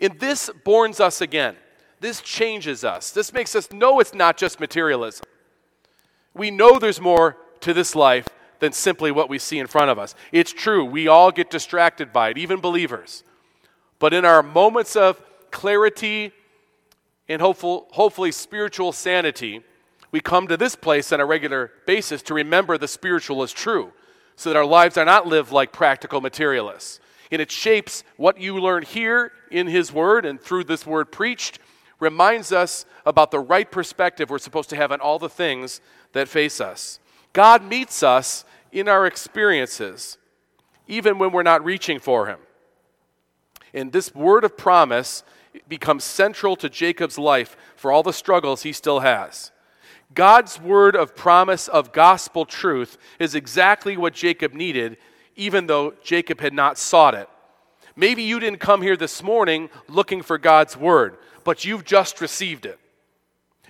And 0.00 0.18
this 0.18 0.50
borns 0.64 1.00
us 1.00 1.20
again. 1.20 1.56
This 2.00 2.20
changes 2.20 2.84
us. 2.84 3.10
This 3.10 3.32
makes 3.32 3.54
us 3.54 3.72
know 3.72 4.00
it's 4.00 4.14
not 4.14 4.36
just 4.36 4.60
materialism. 4.60 5.24
We 6.34 6.50
know 6.50 6.78
there's 6.78 7.00
more 7.00 7.36
to 7.60 7.72
this 7.72 7.94
life 7.94 8.28
than 8.58 8.72
simply 8.72 9.10
what 9.10 9.28
we 9.28 9.38
see 9.38 9.58
in 9.58 9.66
front 9.66 9.90
of 9.90 9.98
us. 9.98 10.14
It's 10.32 10.52
true, 10.52 10.84
we 10.84 11.08
all 11.08 11.30
get 11.30 11.50
distracted 11.50 12.12
by 12.12 12.30
it, 12.30 12.38
even 12.38 12.60
believers. 12.60 13.24
But 13.98 14.12
in 14.12 14.24
our 14.24 14.42
moments 14.42 14.96
of 14.96 15.22
clarity 15.50 16.32
and 17.28 17.40
hopeful, 17.40 17.88
hopefully 17.92 18.32
spiritual 18.32 18.92
sanity, 18.92 19.62
we 20.10 20.20
come 20.20 20.46
to 20.48 20.56
this 20.56 20.76
place 20.76 21.12
on 21.12 21.20
a 21.20 21.26
regular 21.26 21.72
basis 21.86 22.22
to 22.22 22.34
remember 22.34 22.78
the 22.78 22.88
spiritual 22.88 23.42
is 23.42 23.52
true 23.52 23.92
so 24.36 24.50
that 24.50 24.56
our 24.56 24.64
lives 24.64 24.96
are 24.96 25.04
not 25.04 25.26
lived 25.26 25.52
like 25.52 25.72
practical 25.72 26.20
materialists. 26.20 27.00
And 27.34 27.42
it 27.42 27.50
shapes 27.50 28.04
what 28.16 28.38
you 28.38 28.60
learn 28.60 28.84
here 28.84 29.32
in 29.50 29.66
His 29.66 29.92
Word 29.92 30.24
and 30.24 30.40
through 30.40 30.62
this 30.62 30.86
Word 30.86 31.10
preached, 31.10 31.58
reminds 31.98 32.52
us 32.52 32.86
about 33.04 33.32
the 33.32 33.40
right 33.40 33.68
perspective 33.68 34.30
we're 34.30 34.38
supposed 34.38 34.70
to 34.70 34.76
have 34.76 34.92
on 34.92 35.00
all 35.00 35.18
the 35.18 35.28
things 35.28 35.80
that 36.12 36.28
face 36.28 36.60
us. 36.60 37.00
God 37.32 37.64
meets 37.64 38.04
us 38.04 38.44
in 38.70 38.88
our 38.88 39.04
experiences, 39.04 40.16
even 40.86 41.18
when 41.18 41.32
we're 41.32 41.42
not 41.42 41.64
reaching 41.64 41.98
for 41.98 42.28
Him. 42.28 42.38
And 43.72 43.90
this 43.90 44.14
word 44.14 44.44
of 44.44 44.56
promise 44.56 45.24
becomes 45.66 46.04
central 46.04 46.54
to 46.54 46.70
Jacob's 46.70 47.18
life 47.18 47.56
for 47.74 47.90
all 47.90 48.04
the 48.04 48.12
struggles 48.12 48.62
he 48.62 48.72
still 48.72 49.00
has. 49.00 49.50
God's 50.14 50.60
word 50.60 50.94
of 50.94 51.16
promise 51.16 51.66
of 51.66 51.90
gospel 51.90 52.44
truth 52.44 52.96
is 53.18 53.34
exactly 53.34 53.96
what 53.96 54.14
Jacob 54.14 54.54
needed, 54.54 54.98
even 55.36 55.66
though 55.66 55.94
Jacob 56.02 56.40
had 56.40 56.52
not 56.52 56.78
sought 56.78 57.14
it. 57.14 57.28
Maybe 57.96 58.22
you 58.22 58.40
didn't 58.40 58.60
come 58.60 58.82
here 58.82 58.96
this 58.96 59.22
morning 59.22 59.70
looking 59.88 60.22
for 60.22 60.38
God's 60.38 60.76
word, 60.76 61.16
but 61.44 61.64
you've 61.64 61.84
just 61.84 62.20
received 62.20 62.66
it. 62.66 62.78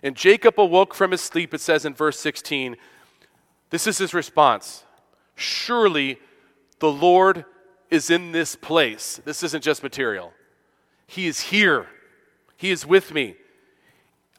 And 0.02 0.16
Jacob 0.16 0.58
awoke 0.58 0.94
from 0.94 1.10
his 1.10 1.20
sleep, 1.20 1.54
it 1.54 1.60
says 1.60 1.84
in 1.84 1.94
verse 1.94 2.18
16. 2.20 2.76
This 3.70 3.86
is 3.86 3.98
his 3.98 4.14
response 4.14 4.84
Surely 5.36 6.18
the 6.78 6.92
Lord 6.92 7.44
is 7.90 8.10
in 8.10 8.32
this 8.32 8.56
place. 8.56 9.20
This 9.24 9.42
isn't 9.42 9.64
just 9.64 9.82
material. 9.82 10.32
He 11.06 11.26
is 11.26 11.40
here, 11.40 11.86
He 12.56 12.70
is 12.70 12.86
with 12.86 13.12
me. 13.12 13.36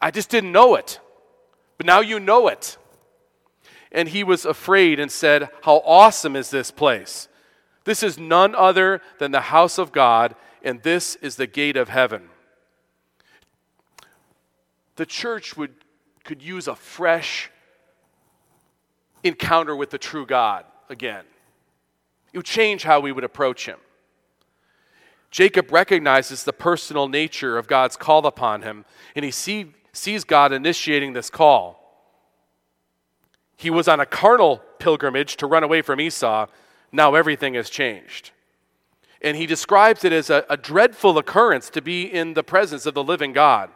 I 0.00 0.10
just 0.10 0.30
didn't 0.30 0.52
know 0.52 0.74
it, 0.74 1.00
but 1.78 1.86
now 1.86 2.00
you 2.00 2.20
know 2.20 2.48
it. 2.48 2.76
And 3.96 4.10
he 4.10 4.22
was 4.22 4.44
afraid 4.44 5.00
and 5.00 5.10
said, 5.10 5.48
How 5.62 5.78
awesome 5.78 6.36
is 6.36 6.50
this 6.50 6.70
place! 6.70 7.28
This 7.84 8.02
is 8.02 8.18
none 8.18 8.54
other 8.54 9.00
than 9.18 9.32
the 9.32 9.40
house 9.40 9.78
of 9.78 9.90
God, 9.90 10.34
and 10.62 10.82
this 10.82 11.16
is 11.16 11.36
the 11.36 11.46
gate 11.46 11.78
of 11.78 11.88
heaven. 11.88 12.28
The 14.96 15.06
church 15.06 15.56
would, 15.56 15.72
could 16.24 16.42
use 16.42 16.68
a 16.68 16.74
fresh 16.74 17.50
encounter 19.24 19.74
with 19.74 19.88
the 19.88 19.98
true 19.98 20.26
God 20.26 20.66
again. 20.90 21.24
It 22.34 22.38
would 22.38 22.46
change 22.46 22.82
how 22.82 23.00
we 23.00 23.12
would 23.12 23.24
approach 23.24 23.64
him. 23.64 23.78
Jacob 25.30 25.72
recognizes 25.72 26.44
the 26.44 26.52
personal 26.52 27.08
nature 27.08 27.56
of 27.56 27.66
God's 27.66 27.96
call 27.96 28.26
upon 28.26 28.60
him, 28.60 28.84
and 29.14 29.24
he 29.24 29.30
see, 29.30 29.72
sees 29.94 30.24
God 30.24 30.52
initiating 30.52 31.14
this 31.14 31.30
call. 31.30 31.85
He 33.56 33.70
was 33.70 33.88
on 33.88 34.00
a 34.00 34.06
carnal 34.06 34.58
pilgrimage 34.78 35.36
to 35.36 35.46
run 35.46 35.62
away 35.62 35.82
from 35.82 36.00
Esau. 36.00 36.46
Now 36.92 37.14
everything 37.14 37.54
has 37.54 37.70
changed. 37.70 38.30
And 39.22 39.36
he 39.36 39.46
describes 39.46 40.04
it 40.04 40.12
as 40.12 40.28
a, 40.30 40.44
a 40.50 40.56
dreadful 40.56 41.16
occurrence 41.18 41.70
to 41.70 41.80
be 41.80 42.02
in 42.02 42.34
the 42.34 42.44
presence 42.44 42.86
of 42.86 42.94
the 42.94 43.02
living 43.02 43.32
God. 43.32 43.70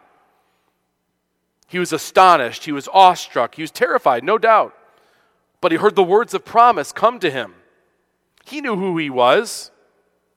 He 1.67 1.79
was 1.79 1.93
astonished. 1.93 2.65
He 2.65 2.73
was 2.73 2.89
awestruck. 2.93 3.55
He 3.55 3.63
was 3.63 3.71
terrified, 3.71 4.23
no 4.23 4.39
doubt. 4.39 4.75
But 5.61 5.73
he 5.73 5.79
heard 5.79 5.97
the 5.97 6.03
words 6.03 6.35
of 6.35 6.45
promise 6.45 6.93
come 6.93 7.19
to 7.21 7.31
him. 7.31 7.55
He 8.45 8.61
knew 8.61 8.77
who 8.77 8.99
he 8.99 9.09
was. 9.09 9.71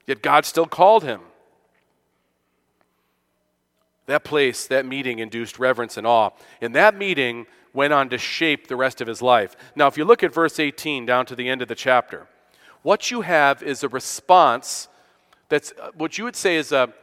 Yet 0.05 0.21
God 0.21 0.45
still 0.45 0.65
called 0.65 1.03
him. 1.03 1.21
That 4.05 4.23
place, 4.23 4.67
that 4.67 4.85
meeting 4.85 5.19
induced 5.19 5.59
reverence 5.59 5.97
and 5.97 6.05
awe. 6.05 6.31
In 6.59 6.73
that 6.73 6.95
meeting 6.95 7.45
went 7.73 7.93
on 7.93 8.09
to 8.09 8.17
shape 8.17 8.67
the 8.67 8.75
rest 8.75 9.01
of 9.01 9.07
his 9.07 9.21
life. 9.21 9.55
Now, 9.75 9.87
if 9.87 9.97
you 9.97 10.05
look 10.05 10.23
at 10.23 10.33
verse 10.33 10.59
18 10.59 11.05
down 11.05 11.25
to 11.25 11.35
the 11.35 11.49
end 11.49 11.61
of 11.61 11.67
the 11.67 11.75
chapter, 11.75 12.27
what 12.83 13.09
you 13.11 13.21
have 13.21 13.63
is 13.63 13.83
a 13.83 13.89
response 13.89 14.87
that's 15.49 15.73
uh, 15.81 15.91
what 15.95 16.17
you 16.17 16.23
would 16.23 16.35
say 16.35 16.55
is 16.55 16.71
a, 16.71 16.93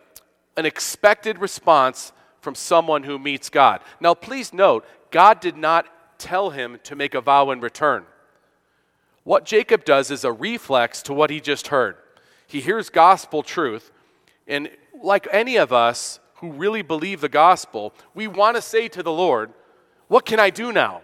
an 0.57 0.67
expected 0.67 1.39
response 1.39 2.13
from 2.41 2.55
someone 2.55 3.03
who 3.03 3.19
meets 3.19 3.51
God. 3.51 3.81
Now, 4.01 4.15
please 4.15 4.53
note, 4.53 4.85
God 5.11 5.41
did 5.41 5.57
not 5.57 5.87
tell 6.19 6.51
him 6.51 6.79
to 6.85 6.95
make 6.95 7.15
a 7.15 7.21
vow 7.21 7.51
in 7.51 7.61
return. 7.61 8.05
What 9.25 9.45
Jacob 9.45 9.85
does 9.85 10.11
is 10.11 10.25
a 10.25 10.33
reflex 10.33 11.03
to 11.03 11.13
what 11.13 11.31
he 11.31 11.41
just 11.41 11.69
heard. 11.69 11.97
He 12.47 12.61
hears 12.61 12.91
gospel 12.91 13.43
truth, 13.43 13.91
and 14.47 14.71
like 15.03 15.29
any 15.31 15.57
of 15.57 15.73
us 15.73 16.21
who 16.37 16.53
really 16.53 16.83
believe 16.83 17.21
the 17.21 17.29
gospel, 17.29 17.95
we 18.15 18.27
want 18.27 18.57
to 18.57 18.63
say 18.63 18.89
to 18.89 19.03
the 19.03 19.13
Lord, 19.13 19.53
What 20.11 20.27
can 20.27 20.41
I 20.41 20.51
do 20.51 20.73
now? 20.73 21.03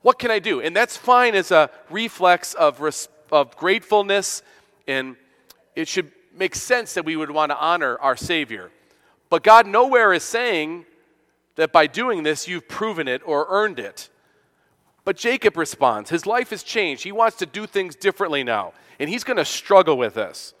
What 0.00 0.18
can 0.18 0.30
I 0.30 0.38
do? 0.38 0.62
And 0.62 0.74
that's 0.74 0.96
fine 0.96 1.34
as 1.34 1.50
a 1.50 1.68
reflex 1.90 2.54
of, 2.54 2.80
res- 2.80 3.10
of 3.30 3.54
gratefulness, 3.54 4.40
and 4.88 5.16
it 5.76 5.88
should 5.88 6.10
make 6.34 6.54
sense 6.54 6.94
that 6.94 7.04
we 7.04 7.16
would 7.16 7.30
want 7.30 7.50
to 7.50 7.58
honor 7.58 7.98
our 7.98 8.16
Savior. 8.16 8.70
But 9.28 9.42
God 9.42 9.66
nowhere 9.66 10.14
is 10.14 10.22
saying 10.22 10.86
that 11.56 11.70
by 11.70 11.86
doing 11.86 12.22
this 12.22 12.48
you've 12.48 12.66
proven 12.66 13.08
it 13.08 13.20
or 13.26 13.46
earned 13.50 13.78
it. 13.78 14.08
But 15.04 15.18
Jacob 15.18 15.58
responds. 15.58 16.08
His 16.08 16.24
life 16.24 16.48
has 16.48 16.62
changed. 16.62 17.04
He 17.04 17.12
wants 17.12 17.36
to 17.36 17.46
do 17.46 17.66
things 17.66 17.94
differently 17.94 18.42
now, 18.42 18.72
and 18.98 19.10
he's 19.10 19.22
going 19.22 19.36
to 19.36 19.44
struggle 19.44 19.98
with 19.98 20.14
this. 20.14 20.54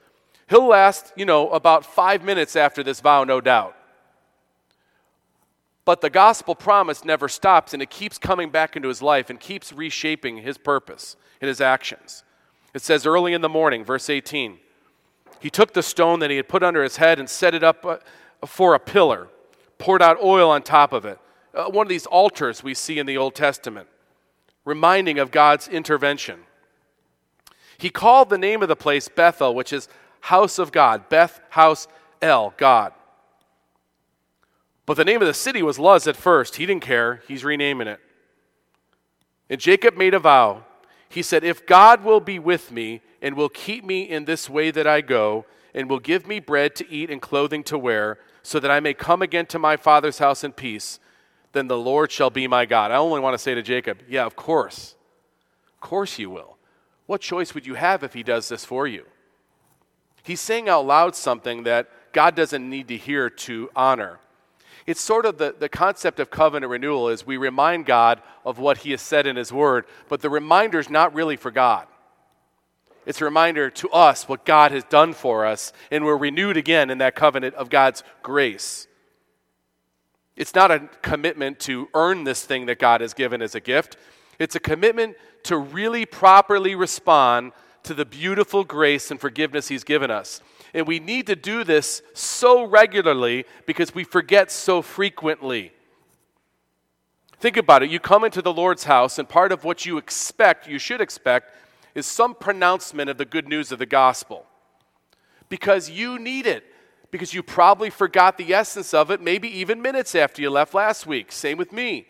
He'll 0.50 0.68
last, 0.68 1.14
you 1.16 1.24
know, 1.24 1.48
about 1.48 1.86
five 1.86 2.24
minutes 2.24 2.56
after 2.56 2.82
this 2.82 3.00
vow, 3.00 3.24
no 3.24 3.40
doubt. 3.40 3.74
But 5.84 6.00
the 6.00 6.10
gospel 6.10 6.54
promise 6.54 7.04
never 7.04 7.28
stops, 7.28 7.72
and 7.72 7.82
it 7.82 7.90
keeps 7.90 8.18
coming 8.18 8.50
back 8.50 8.76
into 8.76 8.88
his 8.88 9.02
life 9.02 9.30
and 9.30 9.40
keeps 9.40 9.72
reshaping 9.72 10.38
his 10.38 10.58
purpose 10.58 11.16
and 11.40 11.48
his 11.48 11.60
actions. 11.60 12.22
It 12.74 12.82
says 12.82 13.06
early 13.06 13.32
in 13.32 13.40
the 13.40 13.48
morning, 13.48 13.84
verse 13.84 14.08
18, 14.10 14.58
he 15.40 15.50
took 15.50 15.72
the 15.72 15.82
stone 15.82 16.20
that 16.20 16.30
he 16.30 16.36
had 16.36 16.48
put 16.48 16.62
under 16.62 16.82
his 16.82 16.98
head 16.98 17.18
and 17.18 17.28
set 17.28 17.54
it 17.54 17.64
up 17.64 17.84
uh, 17.84 17.96
for 18.46 18.74
a 18.74 18.78
pillar, 18.78 19.28
poured 19.78 20.02
out 20.02 20.22
oil 20.22 20.50
on 20.50 20.62
top 20.62 20.92
of 20.92 21.04
it. 21.04 21.18
Uh, 21.54 21.64
one 21.64 21.86
of 21.86 21.88
these 21.88 22.06
altars 22.06 22.62
we 22.62 22.74
see 22.74 22.98
in 22.98 23.06
the 23.06 23.16
Old 23.16 23.34
Testament, 23.34 23.88
reminding 24.64 25.18
of 25.18 25.30
God's 25.30 25.66
intervention. 25.66 26.40
He 27.78 27.88
called 27.88 28.28
the 28.28 28.38
name 28.38 28.62
of 28.62 28.68
the 28.68 28.76
place 28.76 29.08
Bethel, 29.08 29.54
which 29.54 29.72
is 29.72 29.88
house 30.20 30.58
of 30.58 30.70
God. 30.70 31.08
Beth, 31.08 31.40
house, 31.48 31.88
El, 32.20 32.52
God. 32.58 32.92
But 34.90 34.96
the 34.96 35.04
name 35.04 35.22
of 35.22 35.28
the 35.28 35.34
city 35.34 35.62
was 35.62 35.78
Luz 35.78 36.08
at 36.08 36.16
first. 36.16 36.56
He 36.56 36.66
didn't 36.66 36.82
care. 36.82 37.22
He's 37.28 37.44
renaming 37.44 37.86
it. 37.86 38.00
And 39.48 39.60
Jacob 39.60 39.96
made 39.96 40.14
a 40.14 40.18
vow. 40.18 40.64
He 41.08 41.22
said, 41.22 41.44
If 41.44 41.64
God 41.64 42.02
will 42.02 42.18
be 42.18 42.40
with 42.40 42.72
me 42.72 43.00
and 43.22 43.36
will 43.36 43.48
keep 43.48 43.84
me 43.84 44.02
in 44.02 44.24
this 44.24 44.50
way 44.50 44.72
that 44.72 44.88
I 44.88 45.00
go, 45.00 45.46
and 45.74 45.88
will 45.88 46.00
give 46.00 46.26
me 46.26 46.40
bread 46.40 46.74
to 46.74 46.90
eat 46.90 47.08
and 47.08 47.22
clothing 47.22 47.62
to 47.62 47.78
wear, 47.78 48.18
so 48.42 48.58
that 48.58 48.72
I 48.72 48.80
may 48.80 48.92
come 48.92 49.22
again 49.22 49.46
to 49.46 49.60
my 49.60 49.76
father's 49.76 50.18
house 50.18 50.42
in 50.42 50.50
peace, 50.50 50.98
then 51.52 51.68
the 51.68 51.78
Lord 51.78 52.10
shall 52.10 52.30
be 52.30 52.48
my 52.48 52.66
God. 52.66 52.90
I 52.90 52.96
only 52.96 53.20
want 53.20 53.34
to 53.34 53.38
say 53.38 53.54
to 53.54 53.62
Jacob, 53.62 54.00
Yeah, 54.08 54.26
of 54.26 54.34
course. 54.34 54.96
Of 55.72 55.78
course 55.78 56.18
you 56.18 56.30
will. 56.30 56.56
What 57.06 57.20
choice 57.20 57.54
would 57.54 57.64
you 57.64 57.74
have 57.74 58.02
if 58.02 58.12
he 58.12 58.24
does 58.24 58.48
this 58.48 58.64
for 58.64 58.88
you? 58.88 59.04
He's 60.24 60.40
saying 60.40 60.68
out 60.68 60.84
loud 60.84 61.14
something 61.14 61.62
that 61.62 61.88
God 62.12 62.34
doesn't 62.34 62.68
need 62.68 62.88
to 62.88 62.96
hear 62.96 63.30
to 63.30 63.70
honor. 63.76 64.18
It's 64.86 65.00
sort 65.00 65.26
of 65.26 65.38
the, 65.38 65.54
the 65.58 65.68
concept 65.68 66.20
of 66.20 66.30
covenant 66.30 66.70
renewal 66.70 67.08
is 67.08 67.26
we 67.26 67.36
remind 67.36 67.86
God 67.86 68.22
of 68.44 68.58
what 68.58 68.78
he 68.78 68.90
has 68.92 69.02
said 69.02 69.26
in 69.26 69.36
his 69.36 69.52
word, 69.52 69.84
but 70.08 70.20
the 70.20 70.30
reminder 70.30 70.78
is 70.78 70.90
not 70.90 71.14
really 71.14 71.36
for 71.36 71.50
God. 71.50 71.86
It's 73.06 73.20
a 73.20 73.24
reminder 73.24 73.70
to 73.70 73.90
us 73.90 74.28
what 74.28 74.44
God 74.44 74.72
has 74.72 74.84
done 74.84 75.14
for 75.14 75.46
us, 75.46 75.72
and 75.90 76.04
we're 76.04 76.16
renewed 76.16 76.56
again 76.56 76.90
in 76.90 76.98
that 76.98 77.14
covenant 77.14 77.54
of 77.54 77.70
God's 77.70 78.02
grace. 78.22 78.86
It's 80.36 80.54
not 80.54 80.70
a 80.70 80.88
commitment 81.02 81.58
to 81.60 81.88
earn 81.94 82.24
this 82.24 82.44
thing 82.44 82.66
that 82.66 82.78
God 82.78 83.00
has 83.00 83.14
given 83.14 83.42
as 83.42 83.54
a 83.54 83.60
gift. 83.60 83.96
It's 84.38 84.54
a 84.54 84.60
commitment 84.60 85.16
to 85.44 85.56
really 85.56 86.06
properly 86.06 86.74
respond 86.74 87.52
to 87.82 87.94
the 87.94 88.04
beautiful 88.04 88.64
grace 88.64 89.10
and 89.10 89.20
forgiveness 89.20 89.68
He's 89.68 89.84
given 89.84 90.10
us. 90.10 90.40
And 90.72 90.86
we 90.86 91.00
need 91.00 91.26
to 91.26 91.36
do 91.36 91.64
this 91.64 92.02
so 92.14 92.64
regularly 92.64 93.44
because 93.66 93.94
we 93.94 94.04
forget 94.04 94.50
so 94.50 94.82
frequently. 94.82 95.72
Think 97.38 97.56
about 97.56 97.82
it. 97.82 97.90
You 97.90 97.98
come 97.98 98.24
into 98.24 98.42
the 98.42 98.52
Lord's 98.52 98.84
house, 98.84 99.18
and 99.18 99.28
part 99.28 99.50
of 99.50 99.64
what 99.64 99.86
you 99.86 99.96
expect, 99.96 100.68
you 100.68 100.78
should 100.78 101.00
expect, 101.00 101.54
is 101.94 102.06
some 102.06 102.34
pronouncement 102.34 103.08
of 103.08 103.16
the 103.16 103.24
good 103.24 103.48
news 103.48 103.72
of 103.72 103.78
the 103.78 103.86
gospel. 103.86 104.44
Because 105.48 105.88
you 105.88 106.18
need 106.18 106.46
it. 106.46 106.64
Because 107.10 107.34
you 107.34 107.42
probably 107.42 107.90
forgot 107.90 108.38
the 108.38 108.52
essence 108.54 108.94
of 108.94 109.10
it, 109.10 109.20
maybe 109.20 109.48
even 109.48 109.82
minutes 109.82 110.14
after 110.14 110.40
you 110.42 110.50
left 110.50 110.74
last 110.74 111.06
week. 111.06 111.32
Same 111.32 111.56
with 111.58 111.72
me. 111.72 112.06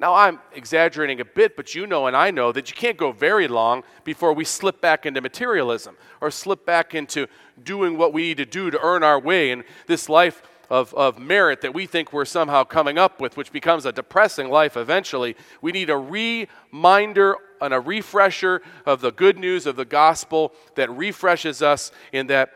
Now, 0.00 0.14
I'm 0.14 0.38
exaggerating 0.54 1.20
a 1.20 1.24
bit, 1.24 1.56
but 1.56 1.74
you 1.74 1.84
know 1.84 2.06
and 2.06 2.16
I 2.16 2.30
know 2.30 2.52
that 2.52 2.70
you 2.70 2.76
can't 2.76 2.96
go 2.96 3.10
very 3.10 3.48
long 3.48 3.82
before 4.04 4.32
we 4.32 4.44
slip 4.44 4.80
back 4.80 5.06
into 5.06 5.20
materialism 5.20 5.96
or 6.20 6.30
slip 6.30 6.64
back 6.64 6.94
into 6.94 7.26
doing 7.64 7.98
what 7.98 8.12
we 8.12 8.22
need 8.22 8.36
to 8.36 8.46
do 8.46 8.70
to 8.70 8.78
earn 8.80 9.02
our 9.02 9.18
way 9.18 9.50
in 9.50 9.64
this 9.88 10.08
life 10.08 10.40
of, 10.70 10.94
of 10.94 11.18
merit 11.18 11.62
that 11.62 11.74
we 11.74 11.86
think 11.86 12.12
we're 12.12 12.24
somehow 12.24 12.62
coming 12.62 12.96
up 12.96 13.20
with, 13.20 13.36
which 13.36 13.50
becomes 13.50 13.86
a 13.86 13.92
depressing 13.92 14.48
life 14.48 14.76
eventually. 14.76 15.34
We 15.62 15.72
need 15.72 15.90
a 15.90 15.96
reminder 15.96 17.36
and 17.60 17.74
a 17.74 17.80
refresher 17.80 18.62
of 18.86 19.00
the 19.00 19.10
good 19.10 19.36
news 19.36 19.66
of 19.66 19.74
the 19.74 19.84
gospel 19.84 20.52
that 20.76 20.90
refreshes 20.90 21.60
us 21.60 21.90
in 22.12 22.28
that 22.28 22.52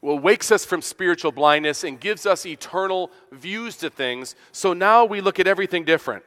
well, 0.00 0.16
wakes 0.16 0.52
us 0.52 0.64
from 0.64 0.80
spiritual 0.80 1.32
blindness 1.32 1.82
and 1.82 1.98
gives 1.98 2.24
us 2.24 2.46
eternal 2.46 3.10
views 3.32 3.76
to 3.78 3.90
things. 3.90 4.36
So 4.52 4.72
now 4.72 5.04
we 5.04 5.20
look 5.20 5.40
at 5.40 5.48
everything 5.48 5.84
different. 5.84 6.22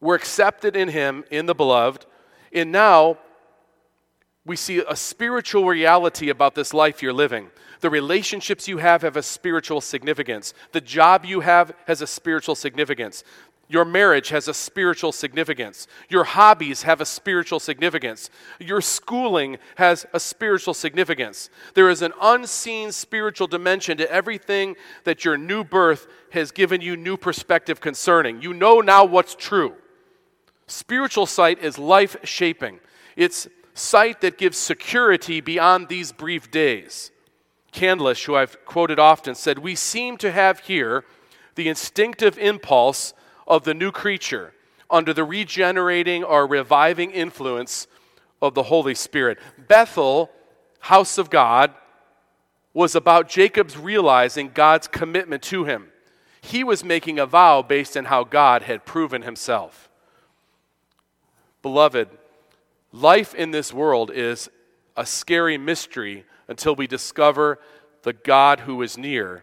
We're 0.00 0.14
accepted 0.14 0.76
in 0.76 0.88
Him, 0.88 1.24
in 1.30 1.46
the 1.46 1.54
beloved, 1.54 2.06
and 2.52 2.70
now 2.70 3.18
we 4.44 4.56
see 4.56 4.82
a 4.88 4.94
spiritual 4.94 5.66
reality 5.66 6.28
about 6.28 6.54
this 6.54 6.72
life 6.72 7.02
you're 7.02 7.12
living. 7.12 7.50
The 7.80 7.90
relationships 7.90 8.68
you 8.68 8.78
have 8.78 9.02
have 9.02 9.16
a 9.16 9.22
spiritual 9.22 9.80
significance. 9.80 10.54
The 10.72 10.80
job 10.80 11.24
you 11.24 11.40
have 11.40 11.74
has 11.86 12.00
a 12.00 12.06
spiritual 12.06 12.54
significance. 12.54 13.24
Your 13.68 13.84
marriage 13.84 14.28
has 14.28 14.46
a 14.46 14.54
spiritual 14.54 15.10
significance. 15.10 15.88
Your 16.08 16.22
hobbies 16.22 16.84
have 16.84 17.00
a 17.00 17.04
spiritual 17.04 17.58
significance. 17.58 18.30
Your 18.60 18.80
schooling 18.80 19.58
has 19.74 20.06
a 20.12 20.20
spiritual 20.20 20.72
significance. 20.72 21.50
There 21.74 21.90
is 21.90 22.00
an 22.00 22.12
unseen 22.22 22.92
spiritual 22.92 23.48
dimension 23.48 23.98
to 23.98 24.10
everything 24.10 24.76
that 25.02 25.24
your 25.24 25.36
new 25.36 25.64
birth 25.64 26.06
has 26.30 26.52
given 26.52 26.80
you 26.80 26.96
new 26.96 27.16
perspective 27.16 27.80
concerning. 27.80 28.40
You 28.40 28.54
know 28.54 28.80
now 28.80 29.04
what's 29.04 29.34
true. 29.34 29.74
Spiritual 30.66 31.26
sight 31.26 31.62
is 31.62 31.78
life 31.78 32.16
shaping, 32.24 32.80
it's 33.16 33.48
sight 33.74 34.20
that 34.22 34.38
gives 34.38 34.58
security 34.58 35.40
beyond 35.40 35.88
these 35.88 36.12
brief 36.12 36.50
days. 36.50 37.10
Candlish, 37.72 38.24
who 38.24 38.34
I've 38.34 38.64
quoted 38.64 38.98
often, 38.98 39.34
said, 39.34 39.58
We 39.58 39.74
seem 39.74 40.16
to 40.18 40.32
have 40.32 40.60
here 40.60 41.04
the 41.56 41.68
instinctive 41.68 42.38
impulse 42.38 43.12
of 43.46 43.64
the 43.64 43.74
new 43.74 43.92
creature 43.92 44.54
under 44.90 45.12
the 45.12 45.24
regenerating 45.24 46.24
or 46.24 46.46
reviving 46.46 47.10
influence 47.10 47.86
of 48.40 48.54
the 48.54 48.64
Holy 48.64 48.94
Spirit. 48.94 49.38
Bethel, 49.68 50.30
house 50.80 51.18
of 51.18 51.28
God, 51.28 51.74
was 52.72 52.94
about 52.94 53.28
Jacob's 53.28 53.76
realizing 53.76 54.50
God's 54.52 54.88
commitment 54.88 55.42
to 55.44 55.64
him. 55.64 55.88
He 56.40 56.62
was 56.62 56.84
making 56.84 57.18
a 57.18 57.26
vow 57.26 57.62
based 57.62 57.96
on 57.96 58.06
how 58.06 58.24
God 58.24 58.62
had 58.62 58.84
proven 58.84 59.22
himself. 59.22 59.90
Beloved, 61.66 62.08
life 62.92 63.34
in 63.34 63.50
this 63.50 63.72
world 63.72 64.12
is 64.14 64.48
a 64.96 65.04
scary 65.04 65.58
mystery 65.58 66.24
until 66.46 66.76
we 66.76 66.86
discover 66.86 67.58
the 68.02 68.12
God 68.12 68.60
who 68.60 68.80
is 68.82 68.96
near, 68.96 69.42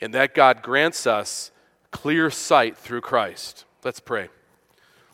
and 0.00 0.14
that 0.14 0.32
God 0.32 0.62
grants 0.62 1.08
us 1.08 1.50
clear 1.90 2.30
sight 2.30 2.76
through 2.76 3.00
Christ. 3.00 3.64
Let's 3.82 3.98
pray. 3.98 4.28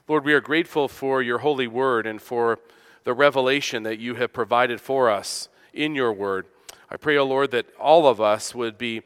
Lord, 0.09 0.27
we 0.27 0.35
are 0.35 0.43
grateful 0.43 0.89
for 0.89 1.23
your 1.23 1.39
holy 1.39 1.66
word 1.66 2.07
and 2.07 2.21
for 2.21 2.59
the 3.05 3.14
revelation 3.14 3.83
that 3.85 3.99
you 3.99 4.16
have 4.16 4.31
provided 4.31 4.79
for 4.79 5.09
us 5.09 5.49
in 5.73 5.95
your 5.95 6.12
word. 6.12 6.45
I 6.91 6.99
pray, 6.99 7.16
O 7.16 7.23
oh 7.23 7.27
Lord, 7.29 7.51
that 7.53 7.75
all 7.81 8.07
of 8.07 8.21
us 8.21 8.55
would 8.55 8.77
be 8.77 9.01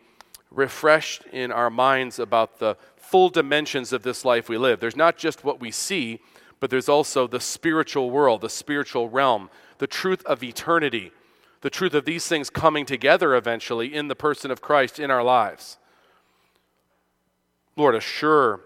refreshed 0.50 1.26
in 1.26 1.52
our 1.52 1.70
minds 1.70 2.18
about 2.18 2.58
the 2.58 2.76
full 2.96 3.28
dimensions 3.28 3.92
of 3.92 4.02
this 4.02 4.24
life 4.24 4.48
we 4.48 4.58
live. 4.58 4.80
There's 4.80 4.96
not 4.96 5.16
just 5.16 5.44
what 5.44 5.60
we 5.60 5.70
see, 5.70 6.18
but 6.64 6.70
there's 6.70 6.88
also 6.88 7.26
the 7.26 7.40
spiritual 7.40 8.10
world, 8.10 8.40
the 8.40 8.48
spiritual 8.48 9.10
realm, 9.10 9.50
the 9.76 9.86
truth 9.86 10.24
of 10.24 10.42
eternity, 10.42 11.12
the 11.60 11.68
truth 11.68 11.92
of 11.92 12.06
these 12.06 12.26
things 12.26 12.48
coming 12.48 12.86
together 12.86 13.34
eventually 13.34 13.94
in 13.94 14.08
the 14.08 14.14
person 14.14 14.50
of 14.50 14.62
Christ 14.62 14.98
in 14.98 15.10
our 15.10 15.22
lives. 15.22 15.76
Lord, 17.76 17.94
assure 17.94 18.62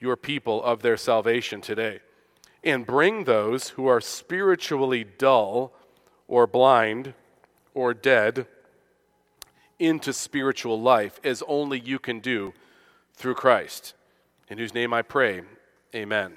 your 0.00 0.16
people 0.16 0.64
of 0.64 0.80
their 0.80 0.96
salvation 0.96 1.60
today 1.60 2.00
and 2.64 2.86
bring 2.86 3.24
those 3.24 3.68
who 3.68 3.88
are 3.88 4.00
spiritually 4.00 5.04
dull 5.04 5.74
or 6.26 6.46
blind 6.46 7.12
or 7.74 7.92
dead 7.92 8.46
into 9.78 10.14
spiritual 10.14 10.80
life 10.80 11.20
as 11.22 11.42
only 11.46 11.78
you 11.78 11.98
can 11.98 12.20
do 12.20 12.54
through 13.12 13.34
Christ. 13.34 13.92
In 14.48 14.56
whose 14.56 14.72
name 14.72 14.94
I 14.94 15.02
pray, 15.02 15.42
amen. 15.94 16.36